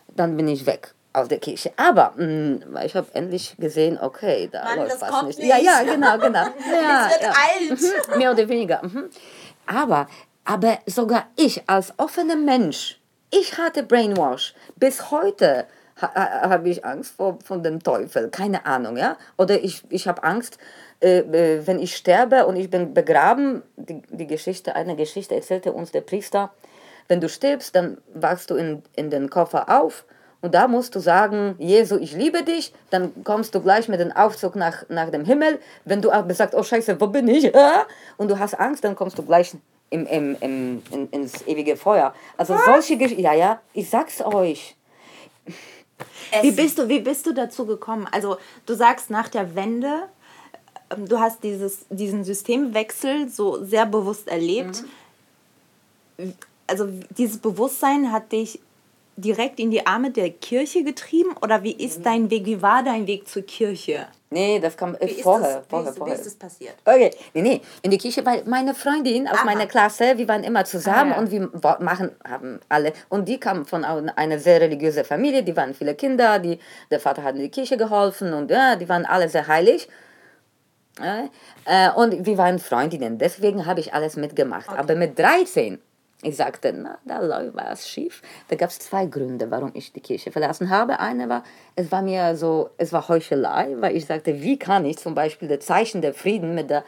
[0.08, 1.72] Dann bin ich weg aus der Kirche.
[1.76, 5.38] Aber mh, mm, ich habe endlich gesehen, okay, da Mann, läuft was nicht.
[5.38, 5.48] nicht.
[5.48, 6.44] Ja, ja, genau, genau.
[6.82, 7.30] Ja, es wird ja.
[7.30, 8.10] alt.
[8.10, 8.82] Mhm, mehr oder weniger.
[8.82, 9.10] Mhm.
[9.66, 10.08] Aber,
[10.44, 13.00] aber sogar ich als offener Mensch,
[13.30, 14.54] ich hatte Brainwash.
[14.76, 15.66] Bis heute
[16.01, 19.16] ha, habe ich Angst vor von dem Teufel, keine Ahnung, ja?
[19.36, 20.59] Oder ich, ich habe Angst,
[21.01, 25.72] äh, äh, wenn ich sterbe und ich bin begraben, die, die Geschichte, eine Geschichte erzählte
[25.72, 26.53] uns der Priester,
[27.09, 30.05] wenn du stirbst, dann wachst du in, in den Koffer auf
[30.45, 34.12] und da musst du sagen, Jesu, ich liebe dich, dann kommst du gleich mit dem
[34.12, 35.59] Aufzug nach, nach dem Himmel.
[35.86, 37.51] Wenn du aber sagst, oh Scheiße, wo bin ich?
[38.18, 39.57] Und du hast Angst, dann kommst du gleich
[39.88, 42.12] im, im, im, in, ins ewige Feuer.
[42.36, 44.76] Also solche Geschichten, ja, ja, ich sag's euch.
[46.42, 48.09] Wie bist, du, wie bist du dazu gekommen?
[48.11, 50.09] Also du sagst nach der Wende,
[50.90, 54.84] ähm, du hast dieses, diesen Systemwechsel so sehr bewusst erlebt.
[56.16, 56.34] Mhm.
[56.66, 58.61] Also dieses Bewusstsein hat dich
[59.16, 63.06] direkt in die Arme der Kirche getrieben oder wie ist dein Weg, wie war dein
[63.06, 64.06] Weg zur Kirche?
[64.30, 66.16] Nee, das kam äh, vorher, das, vorher, wie, vorher.
[66.16, 66.74] Wie ist das passiert?
[66.84, 69.44] Okay, nee, nee, in die Kirche, weil meine Freundin aus Aha.
[69.44, 71.20] meiner Klasse, wir waren immer zusammen ah, ja.
[71.20, 75.72] und wir machen, haben alle, und die kam von einer sehr religiösen Familie, die waren
[75.72, 76.58] viele Kinder, die,
[76.90, 79.88] der Vater hat in die Kirche geholfen und ja, die waren alle sehr heilig.
[81.64, 84.68] Äh, und wir waren Freundinnen, deswegen habe ich alles mitgemacht.
[84.68, 84.78] Okay.
[84.78, 85.80] Aber mit 13
[86.25, 88.22] ich sagte, na, da läuft was schief.
[88.49, 91.01] Da gab es zwei Gründe, warum ich die Kirche verlassen habe.
[91.01, 91.45] Eine war,
[91.77, 95.49] es war mir so, es war Heuchelei, weil ich sagte, wie kann ich zum Beispiel
[95.49, 96.85] das Zeichen der Frieden mit der,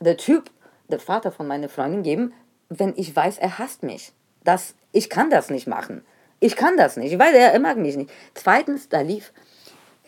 [0.00, 0.50] der Typ,
[0.88, 2.32] der Vater von meiner Freundin geben,
[2.68, 4.12] wenn ich weiß, er hasst mich.
[4.44, 6.04] Das, ich kann das nicht machen.
[6.38, 8.10] Ich kann das nicht, weil er, mag mich nicht.
[8.34, 9.32] Zweitens, da lief,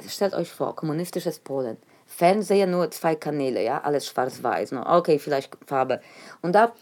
[0.08, 1.76] stellt euch vor, kommunistisches Polen.
[2.06, 4.72] Fernseher nur zwei Kanäle, ja, alles schwarz-weiß.
[4.72, 6.00] Okay, vielleicht Farbe.
[6.40, 6.72] Und da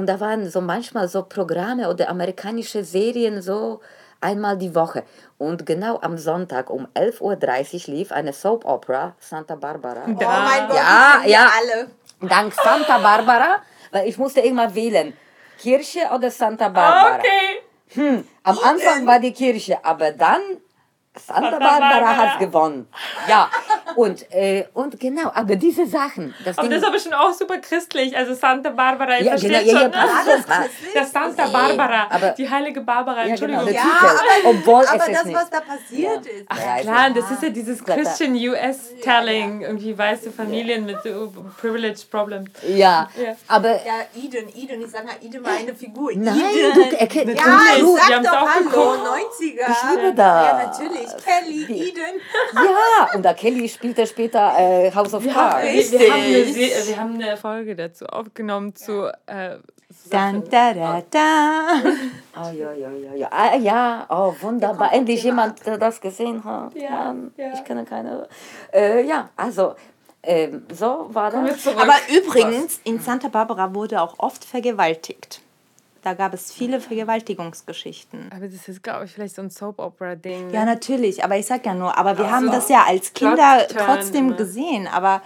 [0.00, 3.80] und da waren so manchmal so Programme oder amerikanische Serien so
[4.20, 5.04] einmal die Woche.
[5.38, 10.02] Und genau am Sonntag um 11.30 Uhr lief eine Soap Opera, Santa Barbara.
[10.06, 11.90] Oh mein Gott, ja, ja, alle.
[12.28, 15.16] Dank Santa Barbara weil ich musste immer wählen,
[15.58, 17.16] Kirche oder Santa Barbara.
[17.16, 17.62] Okay.
[17.94, 20.40] Hm, am Anfang war die Kirche, aber dann
[21.14, 22.88] Santa Barbara hat gewonnen.
[23.28, 23.50] Ja,
[23.96, 26.34] und, äh, und genau, aber diese Sachen.
[26.44, 28.16] Das Aber Ding, das ist aber schon auch super christlich.
[28.16, 29.92] Also Santa Barbara, ich Ja, verstehe genau, ja, schon.
[29.92, 30.10] ja, ne?
[30.26, 30.64] das war-
[30.94, 33.74] Das Santa Barbara, aber- die heilige Barbara, Ja, genau, Entschuldigung.
[33.74, 35.36] Ja, aber, obwohl aber es ist das, nicht.
[35.36, 36.44] was da passiert ist.
[36.48, 37.84] Ach, klar, das ist ja dieses.
[37.84, 42.50] Christian US-Telling, irgendwie weiße Familien mit so Privilege Problems.
[42.66, 43.36] Ja, Ja.
[43.48, 46.12] aber Ja, Eden, Eden, ich sage mal, Eden war eine Figur.
[46.14, 46.74] nein, Eden.
[46.74, 49.06] du erkennst Ja, ich wir sag haben's doch auch Hallo, geguckt.
[49.06, 49.70] 90er.
[49.70, 50.46] Ich liebe das.
[50.46, 51.08] Ja, natürlich.
[51.24, 52.20] Kelly, Eden.
[52.54, 55.90] ja, und da Kelly spielte später äh, House of Cards.
[55.90, 59.56] Wir, wir, haben eine, wir haben eine Folge dazu aufgenommen zu äh,
[60.10, 61.66] Dann, da, da, da.
[62.36, 63.28] Oh, ja, ja, ja, ja.
[63.30, 64.92] Ah, ja, oh, wunderbar.
[64.92, 66.74] Endlich jemand, der das gesehen hat.
[66.74, 67.54] Ja, Mann, ja.
[67.54, 68.28] Ich kenne keine.
[68.70, 69.74] Äh, ja, also,
[70.22, 71.66] ähm, so war das.
[71.68, 75.40] Aber übrigens, in Santa Barbara wurde auch oft vergewaltigt.
[76.02, 78.30] Da gab es viele Vergewaltigungsgeschichten.
[78.34, 80.50] Aber das ist, glaube ich, vielleicht so ein Soap-Opera-Ding.
[80.50, 80.66] Ja, ne?
[80.66, 84.28] natürlich, aber ich sag ja nur, aber wir Ach haben das ja als Kinder trotzdem
[84.28, 84.36] immer.
[84.36, 85.22] gesehen, aber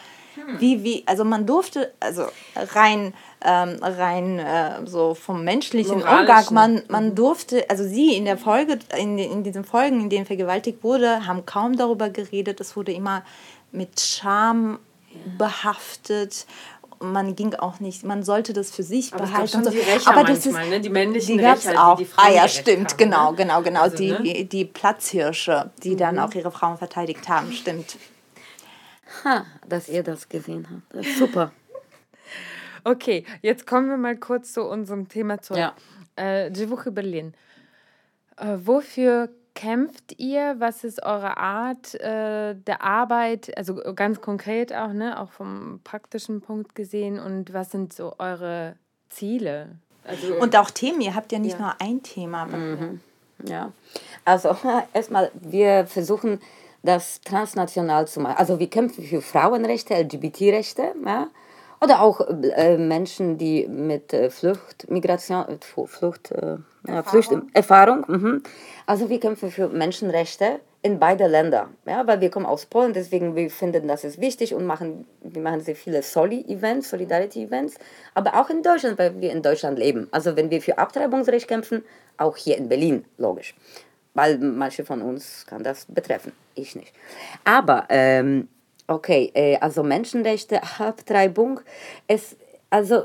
[0.58, 2.24] wie, wie, also man durfte, also
[2.56, 3.14] rein,
[3.44, 8.78] ähm, rein äh, so vom menschlichen Umgang, man, man durfte, also sie in der Folge,
[8.98, 13.22] in, in diesen Folgen, in denen vergewaltigt wurde, haben kaum darüber geredet, es wurde immer
[13.70, 14.78] mit Scham
[15.38, 16.46] behaftet.
[17.12, 19.64] Man ging auch nicht, man sollte das für sich Aber es gab behalten.
[19.64, 20.80] schon die Rächer Aber das manchmal, ist, ne?
[20.80, 21.96] Die männlichen die gab es Rächer, auch.
[21.96, 23.36] die die Frauen ah ja, stimmt, haben, genau, ne?
[23.36, 23.82] genau, genau.
[23.82, 24.44] Also, die, ne?
[24.44, 27.96] die Platzhirsche, die dann auch ihre Frauen verteidigt haben, stimmt.
[29.24, 30.94] Ha, dass ihr das gesehen habt.
[30.94, 31.52] Das ist super.
[32.86, 35.58] Okay, jetzt kommen wir mal kurz zu unserem Thema zurück.
[35.58, 35.74] Ja.
[36.16, 36.50] Äh,
[36.90, 37.32] Berlin.
[38.36, 40.56] Äh, wofür kämpft ihr?
[40.58, 43.56] Was ist eure Art äh, der Arbeit?
[43.56, 45.20] Also ganz konkret auch, ne?
[45.20, 47.18] Auch vom praktischen Punkt gesehen.
[47.18, 48.76] Und was sind so eure
[49.10, 49.68] Ziele?
[50.04, 51.60] Also, Und auch Themen, ihr habt ja nicht Ja.
[51.60, 52.46] nur ein Thema.
[53.44, 53.72] Ja,
[54.24, 54.56] also
[54.92, 56.40] erstmal, wir versuchen
[56.82, 58.36] das transnational zu machen.
[58.36, 61.28] Also wir kämpfen für Frauenrechte, LGBT-Rechte, ja?
[61.84, 66.56] Oder auch äh, Menschen, die mit äh, Flucht, Migration, äh, Flucht, äh,
[67.04, 68.04] Flucht, Erfahrung.
[68.08, 68.42] Mhm.
[68.86, 73.34] Also wir kämpfen für Menschenrechte in beide Länder, ja, weil wir kommen aus Polen, deswegen
[73.34, 77.76] wir finden, das ist wichtig und machen, wir machen sehr viele Soli-Events, Solidarity-Events,
[78.12, 80.08] aber auch in Deutschland, weil wir in Deutschland leben.
[80.10, 81.84] Also wenn wir für Abtreibungsrecht kämpfen,
[82.18, 83.54] auch hier in Berlin, logisch.
[84.12, 86.92] Weil manche von uns kann das betreffen, ich nicht.
[87.44, 88.48] Aber, ähm,
[88.86, 91.60] okay, äh, also Menschenrechte, Abtreibung,
[92.06, 92.36] es,
[92.70, 93.04] also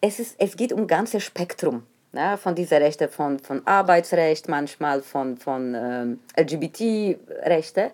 [0.00, 5.02] es, ist, es geht um ganzes Spektrum ja, von dieser Rechte, von, von Arbeitsrecht, manchmal
[5.02, 7.90] von, von ähm, LGBT-Rechte.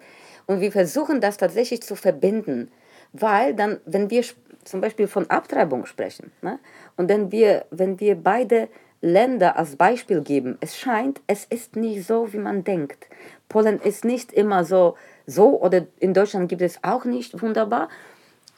[0.47, 2.70] Und wir versuchen das tatsächlich zu verbinden,
[3.12, 4.24] weil dann, wenn wir
[4.64, 6.59] zum Beispiel von Abtreibung sprechen, ne,
[6.97, 8.68] und wenn wir, wenn wir beide
[9.01, 13.07] Länder als Beispiel geben, es scheint, es ist nicht so, wie man denkt.
[13.49, 17.88] Polen ist nicht immer so, so oder in Deutschland gibt es auch nicht wunderbar.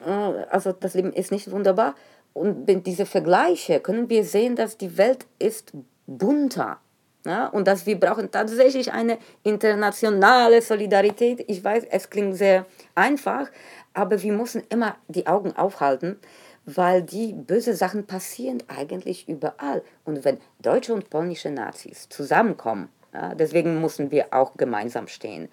[0.04, 0.10] Äh,
[0.50, 1.94] Also das Leben ist nicht wunderbar.
[2.32, 5.72] Und mit diese Vergleiche können wir sehen, dass die Welt ist
[6.06, 6.78] bunter.
[7.26, 11.42] Ja, und dass wir brauchen tatsächlich eine internationale Solidarität.
[11.48, 13.50] Ich weiß, es klingt sehr einfach,
[13.94, 16.18] aber wir müssen immer die Augen aufhalten,
[16.66, 19.82] weil die böse Sachen passieren eigentlich überall.
[20.04, 25.48] Und wenn deutsche und polnische Nazis zusammenkommen, ja, deswegen müssen wir auch gemeinsam stehen.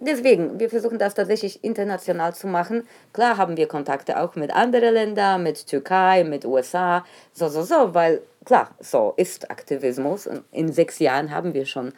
[0.00, 2.86] Deswegen, wir versuchen das tatsächlich international zu machen.
[3.12, 7.94] Klar haben wir Kontakte auch mit anderen Ländern, mit Türkei, mit USA, so, so, so,
[7.94, 10.28] weil klar, so ist Aktivismus.
[10.52, 11.92] In sechs Jahren haben wir schon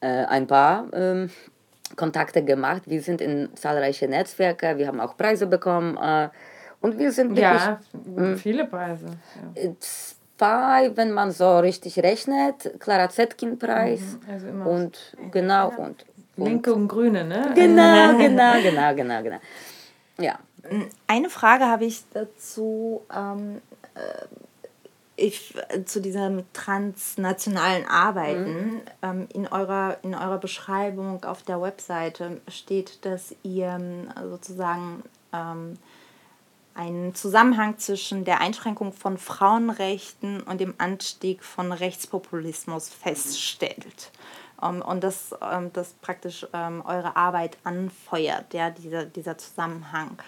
[0.00, 1.30] äh, ein paar ähm,
[1.96, 2.82] Kontakte gemacht.
[2.86, 6.28] Wir sind in zahlreiche Netzwerke, wir haben auch Preise bekommen äh,
[6.80, 9.06] und wir sind wirklich ja, viele Preise.
[9.54, 9.72] Ja.
[9.80, 16.04] zwei, wenn man so richtig rechnet, Clara Zetkin-Preis also immer und genau und,
[16.36, 17.52] und Linke und Grüne, ne?
[17.54, 19.38] Genau, genau, genau, genau, genau.
[20.18, 20.38] Ja.
[21.06, 23.60] Eine Frage habe ich dazu, ähm,
[23.94, 24.26] äh,
[25.16, 25.54] ich,
[25.84, 28.80] zu diesem transnationalen Arbeiten.
[29.02, 35.02] Ähm, in, eurer, in eurer Beschreibung auf der Webseite steht, dass ihr ähm, sozusagen
[35.32, 35.76] ähm,
[36.74, 44.10] einen Zusammenhang zwischen der Einschränkung von Frauenrechten und dem Anstieg von Rechtspopulismus feststellt.
[44.62, 50.18] Ähm, und das, ähm, das praktisch ähm, eure Arbeit anfeuert, ja, dieser, dieser Zusammenhang.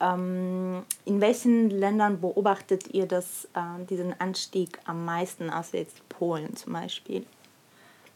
[0.00, 6.74] In welchen Ländern beobachtet ihr das, ähm, diesen Anstieg am meisten, außer jetzt Polen zum
[6.74, 7.26] Beispiel?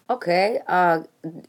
[0.07, 1.01] Okay, äh,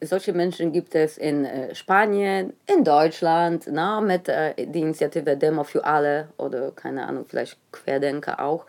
[0.03, 5.63] solche Menschen gibt es in äh, Spanien, in Deutschland, na, mit äh, der Initiative Demo
[5.63, 8.65] für alle oder keine Ahnung, vielleicht Querdenker auch.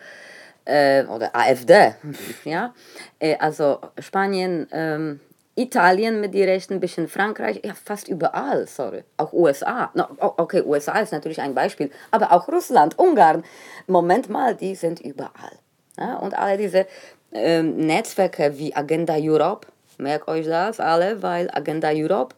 [0.65, 1.95] äh, oder AfD,
[2.45, 2.75] ja,
[3.19, 4.67] äh, also Spanien,
[5.57, 9.05] Italien mit den Rechten, ein bisschen Frankreich, ja, fast überall, sorry.
[9.17, 9.91] Auch USA.
[9.95, 13.45] No, okay, USA ist natürlich ein Beispiel, aber auch Russland, Ungarn.
[13.87, 15.59] Moment mal, die sind überall.
[15.97, 16.87] Ja, und alle diese
[17.33, 22.35] ähm, Netzwerke wie Agenda Europe, merkt euch das alle, weil Agenda Europe,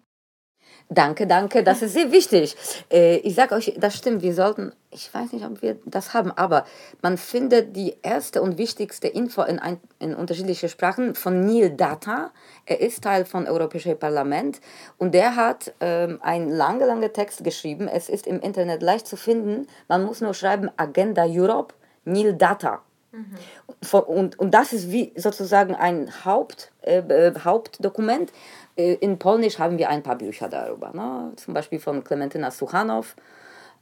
[0.89, 2.55] Danke, danke, das ist sehr wichtig.
[2.91, 6.31] Äh, ich sage euch, das stimmt, wir sollten, ich weiß nicht, ob wir das haben,
[6.31, 6.63] aber
[7.01, 12.31] man findet die erste und wichtigste Info in, ein, in unterschiedlichen Sprachen von Neil Data.
[12.67, 14.61] Er ist Teil vom Europäischen Parlament
[14.97, 17.87] und der hat ähm, einen lange, lange Text geschrieben.
[17.87, 19.65] Es ist im Internet leicht zu finden.
[19.87, 21.73] Man muss nur schreiben Agenda Europe,
[22.03, 22.83] Neil Data.
[23.15, 23.99] Mhm.
[23.99, 28.31] Und, und das ist wie sozusagen ein Haupt, äh, äh Hauptdokument
[28.75, 31.31] äh, in Polnisch haben wir ein paar Bücher darüber, ne?
[31.35, 33.15] zum Beispiel von Klementyna Suchanow.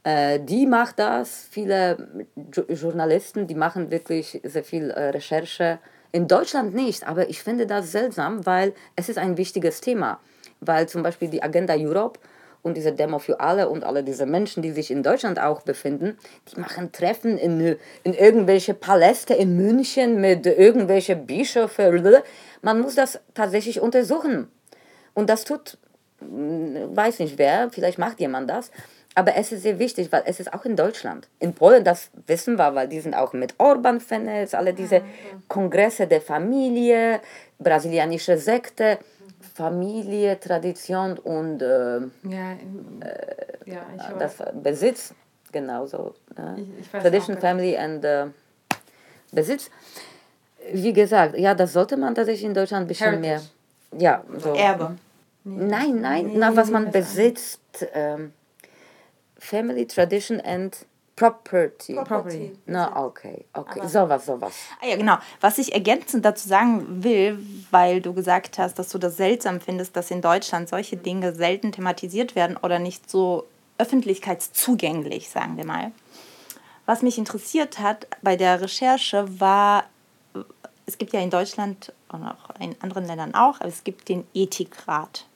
[0.04, 2.26] Äh, die macht das, viele
[2.68, 5.78] Journalisten, die machen wirklich sehr viel Recherche.
[6.12, 10.20] In Deutschland nicht, aber ich finde das seltsam, weil es ist ein wichtiges Thema.
[10.60, 12.20] Weil zum Beispiel die Agenda Europe
[12.64, 16.16] und diese Demo für alle und alle diese Menschen, die sich in Deutschland auch befinden,
[16.50, 22.16] die machen Treffen in, in irgendwelche Paläste in München mit irgendwelchen Bischöfen.
[22.62, 24.48] Man muss das tatsächlich untersuchen.
[25.12, 25.76] Und das tut,
[26.20, 28.70] hm, weiß nicht wer, vielleicht macht jemand das.
[29.14, 31.28] Aber es ist sehr wichtig, weil es ist auch in Deutschland.
[31.38, 35.02] In Polen, das wissen wir, weil die sind auch mit Orban vernetzt, alle diese
[35.48, 37.20] Kongresse der Familie,
[37.60, 38.98] brasilianische Sekte,
[39.54, 43.86] Familie, Tradition und äh, ja, äh, ja,
[44.18, 45.14] das Besitz,
[45.52, 46.14] genauso.
[46.36, 46.56] Ja.
[46.56, 48.26] Ich, ich Tradition, Family and äh,
[49.30, 49.70] Besitz.
[50.72, 53.48] Wie gesagt, ja, das sollte man tatsächlich in Deutschland ein bisschen Heritage.
[53.92, 54.00] mehr.
[54.00, 54.54] Ja, so.
[54.54, 54.96] Erbe.
[55.44, 57.60] Nein, nein, nee, na, was man besitzt.
[57.92, 58.32] Ähm,
[59.38, 60.74] Family Tradition and
[61.16, 61.94] Property.
[61.94, 62.58] Property.
[62.66, 63.80] Na, okay, okay.
[63.80, 64.52] Aber sowas, sowas.
[64.80, 65.16] Ah ja, genau.
[65.40, 67.38] Was ich ergänzend dazu sagen will,
[67.70, 71.70] weil du gesagt hast, dass du das seltsam findest, dass in Deutschland solche Dinge selten
[71.70, 73.46] thematisiert werden oder nicht so
[73.78, 75.92] öffentlichkeitszugänglich, sagen wir mal.
[76.86, 79.84] Was mich interessiert hat bei der Recherche war,
[80.86, 84.26] es gibt ja in Deutschland und auch in anderen Ländern auch, aber es gibt den
[84.34, 85.26] Ethikrat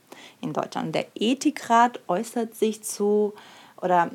[0.40, 0.94] in Deutschland.
[0.94, 3.32] Der Ethikrat äußert sich zu
[3.80, 4.10] oder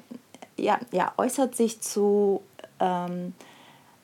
[0.58, 2.42] ja, ja, äußert sich zu
[2.80, 3.34] ähm,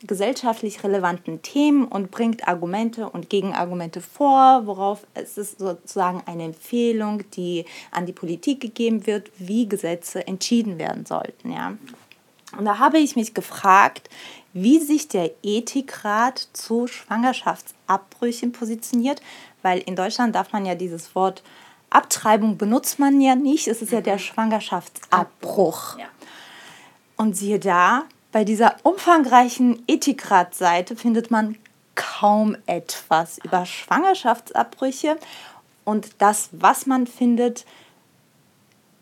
[0.03, 7.29] gesellschaftlich relevanten Themen und bringt Argumente und Gegenargumente vor, worauf es ist sozusagen eine Empfehlung,
[7.31, 11.51] die an die Politik gegeben wird, wie Gesetze entschieden werden sollten.
[11.51, 11.77] Ja.
[12.57, 14.09] Und da habe ich mich gefragt,
[14.53, 19.21] wie sich der Ethikrat zu Schwangerschaftsabbrüchen positioniert,
[19.61, 21.43] weil in Deutschland darf man ja dieses Wort
[21.89, 24.19] Abtreibung benutzt man ja nicht, es ist ja der mhm.
[24.19, 25.97] Schwangerschaftsabbruch.
[25.97, 26.05] Ja.
[27.19, 31.57] Und siehe da, bei dieser umfangreichen Ethikrat-Seite findet man
[31.95, 35.17] kaum etwas über Schwangerschaftsabbrüche.
[35.83, 37.65] Und das, was man findet,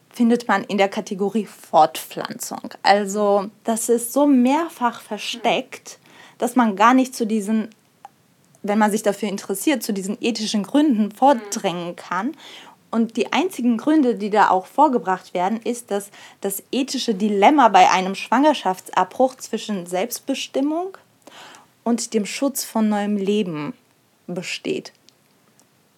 [0.10, 2.74] findet man in der Kategorie Fortpflanzung.
[2.82, 6.00] Also das ist so mehrfach versteckt,
[6.40, 7.70] dass man gar nicht zu diesen,
[8.64, 12.36] wenn man sich dafür interessiert, zu diesen ethischen Gründen vordrängen kann.
[12.90, 16.10] Und die einzigen Gründe, die da auch vorgebracht werden, ist, dass
[16.42, 20.98] das ethische Dilemma bei einem Schwangerschaftsabbruch zwischen Selbstbestimmung
[21.84, 23.74] und dem Schutz von neuem Leben
[24.28, 24.94] besteht.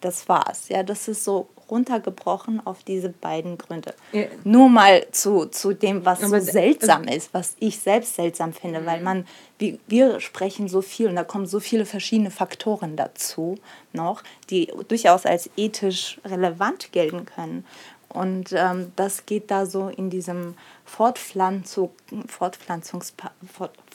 [0.01, 0.69] Das war's.
[0.69, 3.93] Ja, das ist so runtergebrochen auf diese beiden Gründe.
[4.11, 4.25] Ja.
[4.43, 8.53] Nur mal zu, zu dem, was Aber so seltsam also, ist, was ich selbst seltsam
[8.53, 9.25] finde, weil man,
[9.57, 13.57] wir, wir sprechen so viel und da kommen so viele verschiedene Faktoren dazu
[13.93, 17.65] noch, die durchaus als ethisch relevant gelten können.
[18.09, 21.91] Und ähm, das geht da so in diesem Fortpflanzung,
[22.27, 23.31] Fortpflanzungspa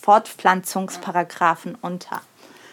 [0.00, 2.22] Fortpflanzungsparagraphen unter.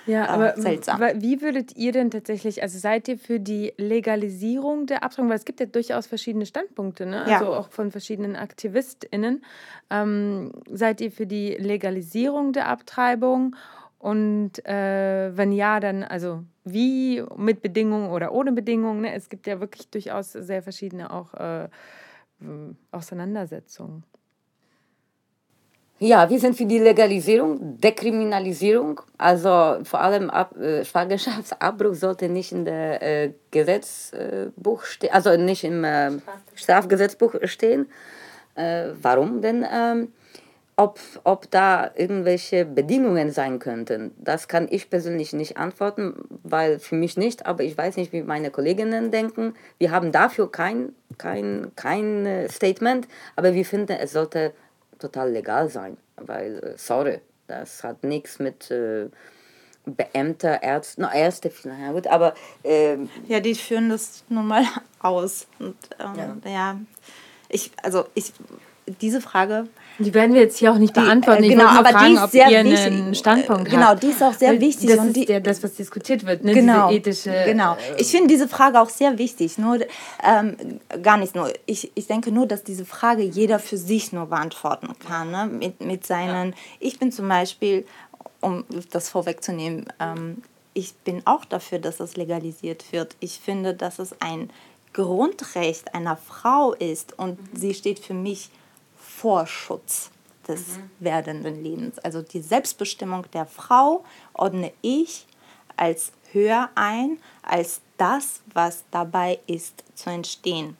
[0.06, 0.99] Ja, aber äh, seltsam.
[0.99, 5.45] wie würdet ihr denn tatsächlich, also seid ihr für die Legalisierung der Abtreibung, weil es
[5.45, 7.22] gibt ja durchaus verschiedene Standpunkte, ne?
[7.22, 7.60] also ja.
[7.60, 9.43] auch von verschiedenen AktivistInnen.
[9.89, 13.56] Ähm, seid ihr für die Legalisierung der Abtreibung?
[13.99, 19.02] Und äh, wenn ja, dann also wie, mit Bedingungen oder ohne Bedingungen?
[19.02, 19.14] Ne?
[19.14, 21.70] Es gibt ja wirklich durchaus sehr verschiedene auch äh,
[22.91, 24.04] Auseinandersetzungen.
[26.04, 29.02] Ja, wir sind für die Legalisierung, Dekriminalisierung.
[29.20, 35.64] Also vor allem Ab äh, Schwangerschaftsabbruch sollte nicht in der äh, Gesetzbuch stehen, also nicht
[35.64, 36.10] im äh,
[36.56, 37.86] Strafgesetzbuch stehen.
[38.56, 39.64] Äh, warum denn?
[39.72, 40.08] Ähm,
[40.76, 46.95] ob, ob da irgendwelche Bedingungen sein könnten, das kann ich persönlich nicht antworten, weil für
[46.95, 49.54] mich nicht, aber ich weiß nicht, wie meine Kolleginnen denken.
[49.78, 54.54] Wir haben dafür kein, kein, kein äh, Statement, aber wir finden, es sollte
[55.02, 59.10] total legal sein, weil, äh, sorry, das hat nichts mit äh,
[59.86, 62.34] Beamter, Ärzte, no, Ärzte, ja gut, aber...
[62.64, 64.64] Ähm, ja, die führen das nun mal
[64.99, 65.47] aus.
[65.60, 66.52] Und ähm, ja.
[66.52, 66.80] ja,
[67.49, 68.34] ich, also ich,
[68.86, 69.68] diese Frage
[70.00, 71.44] die werden wir jetzt hier auch nicht beantworten.
[71.44, 73.18] Die, äh, genau, ich aber fragen, die ist sehr wichtig.
[73.18, 74.04] Standpunkt genau, habt.
[74.04, 74.89] die ist auch sehr wichtig.
[74.89, 76.54] Das ist die, ja das, was diskutiert wird, ne?
[76.54, 77.44] genau, diese ethische...
[77.46, 79.58] Genau, ich finde diese Frage auch sehr wichtig.
[79.58, 79.80] Nur,
[80.24, 80.56] ähm,
[81.02, 81.52] gar nicht nur.
[81.66, 85.32] Ich, ich denke nur, dass diese Frage jeder für sich nur beantworten kann.
[85.32, 85.46] Ne?
[85.48, 86.50] Mit, mit seinen...
[86.50, 86.58] Ja.
[86.80, 87.86] Ich bin zum Beispiel,
[88.39, 90.42] um das vorwegzunehmen, ähm,
[90.74, 93.16] ich bin auch dafür, dass das legalisiert wird.
[93.20, 94.50] Ich finde, dass es ein
[94.94, 97.58] Grundrecht einer Frau ist und mhm.
[97.58, 98.50] sie steht für mich
[99.22, 100.09] vor Schutz
[100.47, 100.89] des mhm.
[100.99, 101.99] werdenden Lebens.
[101.99, 104.03] Also die Selbstbestimmung der Frau
[104.34, 105.28] ordne ich
[105.78, 110.76] als höher ein, als das, was dabei ist zu entstehen.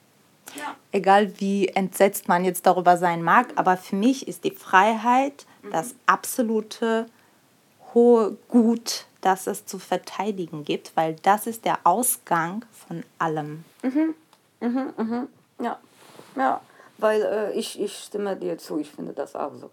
[0.56, 0.74] Ja.
[0.90, 5.70] Egal wie entsetzt man jetzt darüber sein mag, aber für mich ist die Freiheit mhm.
[5.70, 7.06] das absolute
[7.94, 13.64] hohe Gut, das es zu verteidigen gibt, weil das ist der Ausgang von allem.
[13.82, 14.14] Mhm.
[14.60, 15.28] Mhm, mhm.
[15.60, 15.78] Ja.
[16.34, 16.60] ja.
[17.02, 19.70] Weil äh, ich, ich stimme dir zu, ich finde das auch so.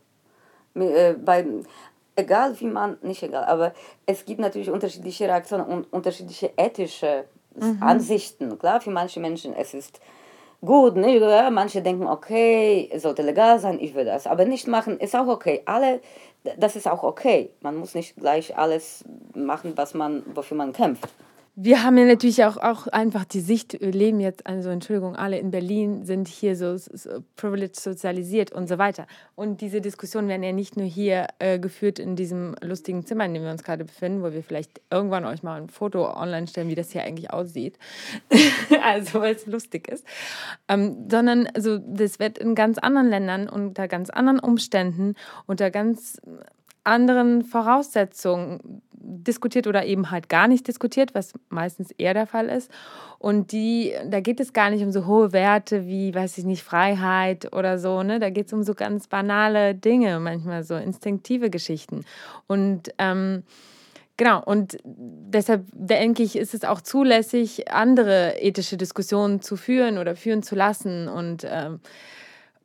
[0.81, 1.63] Äh, weil,
[2.15, 3.73] egal wie man, nicht egal, aber
[4.07, 7.25] es gibt natürlich unterschiedliche Reaktionen und unterschiedliche ethische
[7.55, 7.77] mhm.
[7.81, 8.57] Ansichten.
[8.57, 9.99] Klar, für manche Menschen es ist
[10.59, 11.21] gut, nicht?
[11.51, 15.27] manche denken, okay, es sollte legal sein, ich will das, aber nicht machen, ist auch
[15.27, 15.61] okay.
[15.65, 16.01] Alle,
[16.57, 17.51] das ist auch okay.
[17.61, 19.05] Man muss nicht gleich alles
[19.35, 21.07] machen, was man, wofür man kämpft
[21.61, 25.37] wir haben ja natürlich auch, auch einfach die Sicht, wir leben jetzt, also Entschuldigung, alle
[25.37, 29.07] in Berlin sind hier so, so privileged sozialisiert und so weiter.
[29.35, 33.33] Und diese Diskussionen werden ja nicht nur hier äh, geführt in diesem lustigen Zimmer, in
[33.33, 36.69] dem wir uns gerade befinden, wo wir vielleicht irgendwann euch mal ein Foto online stellen,
[36.69, 37.77] wie das hier eigentlich aussieht.
[38.81, 40.05] also, weil es lustig ist.
[40.69, 46.21] Ähm, sondern also, das wird in ganz anderen Ländern, unter ganz anderen Umständen, unter ganz
[46.83, 52.69] anderen Voraussetzungen diskutiert oder eben halt gar nicht diskutiert, was meistens eher der Fall ist.
[53.17, 56.63] Und die, da geht es gar nicht um so hohe Werte wie, weiß ich nicht,
[56.63, 58.19] Freiheit oder so, ne?
[58.19, 62.05] Da geht es um so ganz banale Dinge, manchmal so instinktive Geschichten.
[62.47, 63.43] Und ähm,
[64.19, 70.17] Genau, und deshalb denke ich, ist es auch zulässig, andere ethische Diskussionen zu führen oder
[70.17, 71.07] führen zu lassen.
[71.07, 71.77] Und ähm, äh,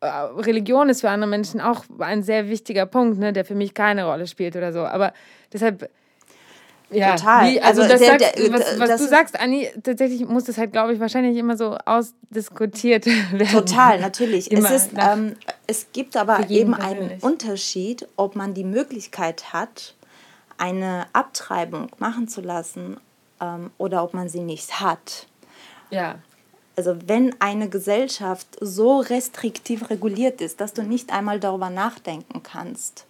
[0.05, 4.05] Religion ist für andere Menschen auch ein sehr wichtiger Punkt, ne, der für mich keine
[4.05, 4.81] Rolle spielt oder so.
[4.81, 5.13] Aber
[5.53, 5.89] deshalb
[6.91, 7.51] ja, total.
[7.51, 10.73] Wie, also, also das der, sagst, was, was du sagst, Anni, tatsächlich muss das halt,
[10.73, 13.49] glaube ich, wahrscheinlich immer so ausdiskutiert werden.
[13.49, 14.53] Total, natürlich.
[14.53, 15.35] es, ist, ähm,
[15.67, 19.95] es gibt aber eben einen Unterschied, ob man die Möglichkeit hat,
[20.57, 22.99] eine Abtreibung machen zu lassen
[23.41, 25.27] ähm, oder ob man sie nicht hat.
[25.91, 26.17] Ja.
[26.77, 33.07] Also wenn eine Gesellschaft so restriktiv reguliert ist, dass du nicht einmal darüber nachdenken kannst,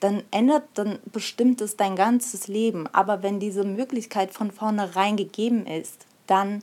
[0.00, 2.86] dann ändert, dann bestimmt es dein ganzes Leben.
[2.92, 6.62] Aber wenn diese Möglichkeit von vornherein gegeben ist, dann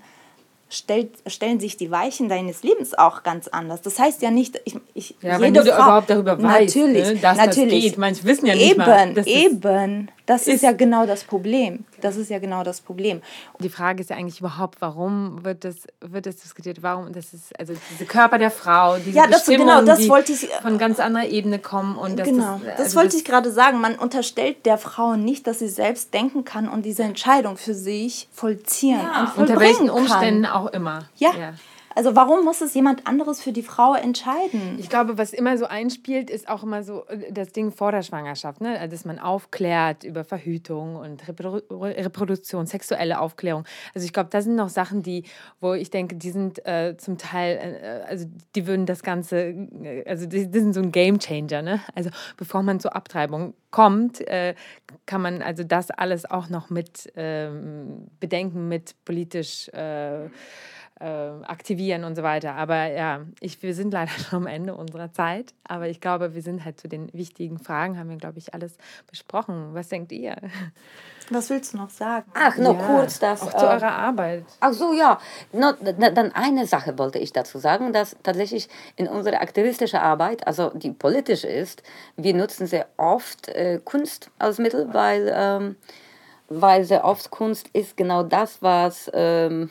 [0.69, 3.81] stellt, stellen sich die Weichen deines Lebens auch ganz anders.
[3.81, 7.15] Das heißt ja nicht, ich, ich ja, wenn du Frau, überhaupt darüber weißt, natürlich, ne,
[7.17, 7.83] dass natürlich.
[7.83, 7.97] das geht.
[7.97, 9.13] Manche wissen ja nicht eben, mal.
[9.13, 11.85] Das eben, das ist, ist ja genau das Problem.
[12.01, 13.21] Das ist ja genau das Problem.
[13.59, 16.83] Die Frage ist ja eigentlich überhaupt, warum wird das, wird das diskutiert?
[16.83, 17.13] Warum?
[17.13, 20.49] Das ist also diese Körper der Frau, diese ja, das, genau, das die wollte ich,
[20.61, 21.95] von ganz anderer Ebene kommen.
[21.95, 23.79] Und das, genau, das, also das wollte ich gerade sagen.
[23.79, 28.27] Man unterstellt der Frau nicht, dass sie selbst denken kann und diese Entscheidung für sich
[28.33, 29.33] vollziehen ja.
[29.37, 30.51] und Unter welchen Umständen kann.
[30.51, 31.07] auch immer.
[31.15, 31.29] Ja.
[31.39, 31.53] ja.
[31.97, 34.77] Also warum muss es jemand anderes für die Frau entscheiden?
[34.77, 38.03] Ich glaube, was immer so einspielt, ist auch immer so äh, das Ding vor der
[38.03, 38.79] Schwangerschaft, ne?
[38.79, 43.63] Also, dass man aufklärt über Verhütung und Reprodu Reproduktion, sexuelle Aufklärung.
[43.95, 45.23] Also ich glaube, das sind noch Sachen, die,
[45.59, 50.03] wo ich denke, die sind äh, zum Teil, äh, also die würden das Ganze, äh,
[50.07, 51.81] also die, die, sind so ein Game Changer, ne?
[51.95, 54.53] Also bevor man zur Abtreibung kommt, äh,
[55.07, 59.71] kann man also das alles auch noch mit ähm, bedenken, mit politisch
[60.99, 62.55] aktivieren und so weiter.
[62.55, 65.53] Aber ja, ich, wir sind leider schon am Ende unserer Zeit.
[65.67, 68.77] Aber ich glaube, wir sind halt zu den wichtigen Fragen, haben wir, glaube ich, alles
[69.07, 69.73] besprochen.
[69.73, 70.35] Was denkt ihr?
[71.29, 72.31] Was willst du noch sagen?
[72.33, 73.41] Ach, nur ja, kurz das.
[73.41, 74.45] Auch zu äh, eurer Arbeit.
[74.61, 75.19] Ach so, ja.
[75.51, 80.69] No, dann eine Sache wollte ich dazu sagen, dass tatsächlich in unserer aktivistischen Arbeit, also
[80.69, 81.83] die politisch ist,
[82.15, 85.75] wir nutzen sehr oft äh, Kunst als Mittel, weil, ähm,
[86.47, 89.11] weil sehr oft Kunst ist genau das, was.
[89.13, 89.69] Ähm,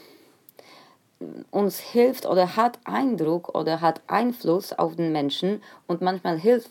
[1.51, 6.71] uns hilft oder hat Eindruck oder hat Einfluss auf den Menschen und manchmal hilft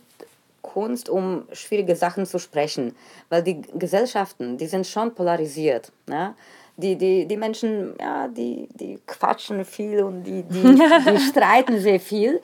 [0.61, 2.95] Kunst, um schwierige Sachen zu sprechen,
[3.29, 5.91] weil die Gesellschaften, die sind schon polarisiert.
[6.07, 6.35] Ne?
[6.77, 10.63] Die, die, die Menschen, ja, die, die quatschen viel und die, die,
[11.11, 12.41] die streiten sehr viel,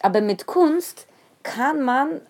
[0.00, 1.06] aber mit Kunst
[1.42, 2.20] kann man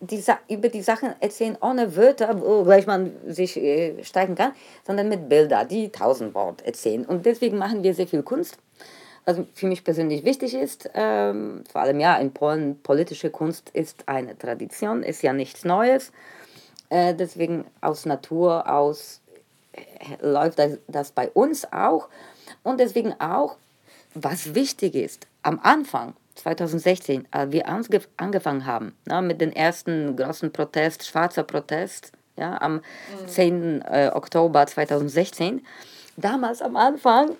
[0.00, 4.52] die, über die Sachen erzählen ohne Wörter, wo gleich man sich äh, streiten kann,
[4.86, 7.04] sondern mit Bildern, die tausend Worte erzählen.
[7.04, 8.58] Und deswegen machen wir sehr viel Kunst
[9.26, 14.04] was für mich persönlich wichtig ist, ähm, vor allem ja, in Polen, politische Kunst ist
[14.06, 16.12] eine Tradition, ist ja nichts Neues.
[16.88, 19.20] Äh, deswegen aus Natur aus
[19.72, 19.82] äh,
[20.24, 22.08] läuft das, das bei uns auch.
[22.62, 23.56] Und deswegen auch,
[24.14, 27.66] was wichtig ist, am Anfang, 2016, als wir
[28.16, 33.28] angefangen haben na, ne, mit dem ersten großen Protest, schwarzer Protest, ja, am mhm.
[33.28, 33.82] 10.
[33.82, 35.64] Äh, Oktober 2016,
[36.16, 37.36] damals am Anfang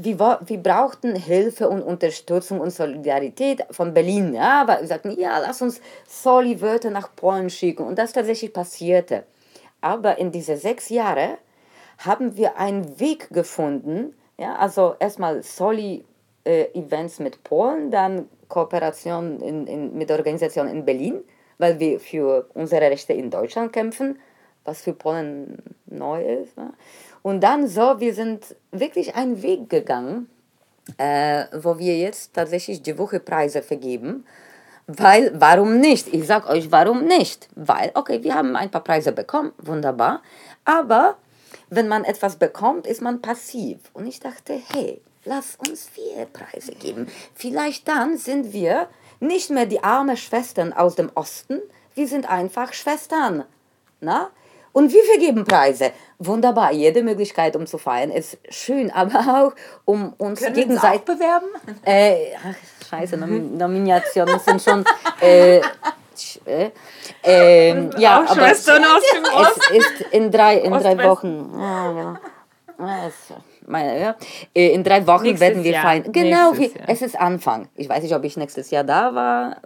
[0.00, 4.32] wir, wir brauchten Hilfe und Unterstützung und Solidarität von Berlin.
[4.32, 7.84] Ja, aber wir sagten, ja, lass uns Soli-Wörter nach Polen schicken.
[7.84, 9.24] Und das tatsächlich passierte.
[9.80, 11.38] Aber in diese sechs Jahre
[11.98, 14.14] haben wir einen Weg gefunden.
[14.38, 21.22] Ja, also erstmal Soli-Events mit Polen, dann Kooperation in, in, mit Organisationen in Berlin,
[21.58, 24.18] weil wir für unsere Rechte in Deutschland kämpfen,
[24.64, 26.56] was für Polen neu ist.
[26.56, 26.72] Ja.
[27.22, 30.28] Und dann so, wir sind wirklich einen Weg gegangen,
[30.96, 34.24] äh, wo wir jetzt tatsächlich die Woche Preise vergeben.
[34.86, 36.14] Weil, warum nicht?
[36.14, 37.48] Ich sage euch, warum nicht?
[37.54, 40.22] Weil, okay, wir haben ein paar Preise bekommen, wunderbar.
[40.64, 41.18] Aber
[41.68, 43.78] wenn man etwas bekommt, ist man passiv.
[43.92, 47.06] Und ich dachte, hey, lass uns vier Preise geben.
[47.34, 48.88] Vielleicht dann sind wir
[49.20, 51.60] nicht mehr die armen Schwestern aus dem Osten,
[51.94, 53.44] wir sind einfach Schwestern.
[54.00, 54.30] Na?
[54.72, 55.90] Und wir vergeben Preise.
[56.18, 59.52] Wunderbar, jede Möglichkeit, um zu feiern, ist schön, aber auch
[59.84, 61.04] um uns Können gegenseitig.
[61.04, 61.46] Können bewerben?
[61.84, 64.84] Äh, ach, scheiße, Nom Nominationen sind schon.
[65.20, 65.60] Äh,
[66.46, 66.70] äh,
[67.22, 71.50] äh, ja, aber es, es ist in drei, in drei Wochen.
[71.58, 73.06] Ja, ja.
[73.08, 73.32] Es,
[73.68, 74.16] meine, ja.
[74.54, 75.82] Äh, in drei Wochen nächstes werden wir Jahr.
[75.82, 76.12] feiern.
[76.12, 77.68] Genau, wie, es ist Anfang.
[77.76, 79.56] Ich weiß nicht, ob ich nächstes Jahr da war.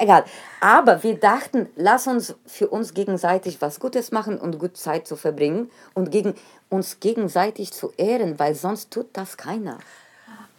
[0.00, 0.24] Egal.
[0.60, 5.16] Aber wir dachten, lass uns für uns gegenseitig was Gutes machen und gut Zeit zu
[5.16, 6.34] verbringen und gegen,
[6.68, 9.78] uns gegenseitig zu ehren, weil sonst tut das keiner.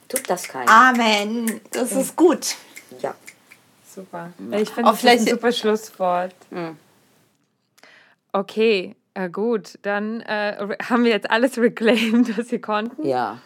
[0.07, 0.69] Tut das keiner.
[0.69, 1.61] Amen.
[1.71, 2.55] Das ist gut.
[3.01, 3.15] Ja.
[3.93, 4.31] Super.
[4.51, 6.35] Ich finde das ein super Schlusswort.
[6.49, 6.77] Mhm.
[8.31, 13.05] Okay, äh, gut, dann äh, haben wir jetzt alles reclaimed, was wir konnten.
[13.05, 13.37] Ja.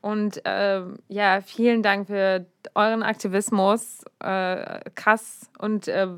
[0.00, 4.02] Und äh, ja, vielen Dank für euren Aktivismus.
[4.20, 5.50] Äh, krass.
[5.58, 6.08] Und äh,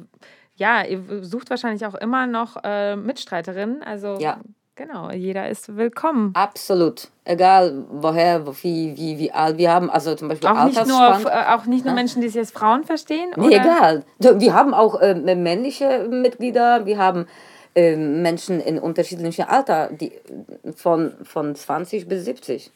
[0.55, 3.83] ja, ihr sucht wahrscheinlich auch immer noch äh, Mitstreiterinnen.
[3.83, 4.39] Also ja.
[4.77, 6.31] genau, jeder ist willkommen.
[6.35, 7.09] Absolut.
[7.25, 9.91] Egal woher, wie, wie, wie alt wir haben.
[9.91, 13.31] Also zum Beispiel auch nicht nur, auch nicht nur Menschen, die sich als Frauen verstehen?
[13.37, 13.57] Nee, oder?
[13.57, 14.05] egal.
[14.19, 17.27] Wir haben auch männliche Mitglieder, wir haben
[17.75, 20.13] ähm, Menschen in unterschiedlichem Alter, die,
[20.75, 22.71] von, von 20 bis 70.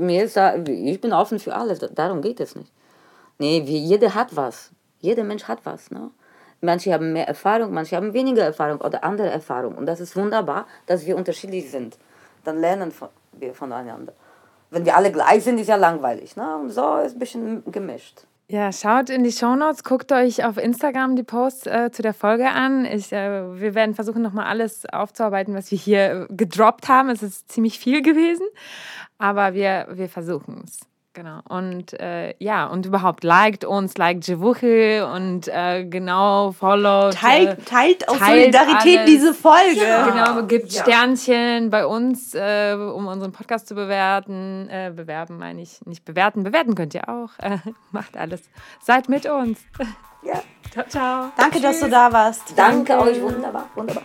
[0.00, 2.70] Mir ist da, ich bin offen für alles, darum geht es nicht.
[3.38, 4.70] Nee, wie, jeder hat was.
[5.00, 5.90] Jeder Mensch hat was.
[5.90, 6.10] Ne?
[6.60, 9.74] Manche haben mehr Erfahrung, manche haben weniger Erfahrung oder andere Erfahrung.
[9.74, 11.98] Und das ist wunderbar, dass wir unterschiedlich sind.
[12.44, 12.92] Dann lernen
[13.32, 14.12] wir voneinander.
[14.70, 16.36] Wenn wir alle gleich sind, ist ja langweilig.
[16.36, 16.56] Ne?
[16.56, 18.22] Und so ist ein bisschen gemischt.
[18.52, 22.50] Ja, schaut in die Shownotes, guckt euch auf Instagram die Posts äh, zu der Folge
[22.50, 22.84] an.
[22.84, 27.08] Ich, äh, wir werden versuchen, nochmal alles aufzuarbeiten, was wir hier äh, gedroppt haben.
[27.08, 28.44] Es ist ziemlich viel gewesen,
[29.16, 30.91] aber wir, wir versuchen es.
[31.14, 31.40] Genau.
[31.46, 37.14] Und äh, ja, und überhaupt liked uns, liked Jewuche und äh, genau, followt.
[37.14, 39.10] Teilt, äh, teilt aus teilt Solidarität alles.
[39.10, 39.80] diese Folge.
[39.80, 40.82] Genau, gibt Ja.
[40.82, 44.68] Sternchen bei uns, äh, um unseren Podcast zu bewerten.
[44.70, 46.44] Äh, bewerben meine ich, nicht bewerten.
[46.44, 47.30] Bewerten könnt ihr auch.
[47.38, 47.58] Äh,
[47.90, 48.40] macht alles.
[48.80, 49.60] Seid mit uns.
[50.24, 50.40] Ja.
[50.70, 51.32] Ciao, ciao.
[51.36, 52.56] Danke, dass du da warst.
[52.56, 54.04] Danke euch, wunderbar, wunderbar.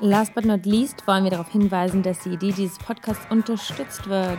[0.00, 4.38] Last but not least wollen wir darauf hinweisen, dass die Idee dieses Podcasts unterstützt wird.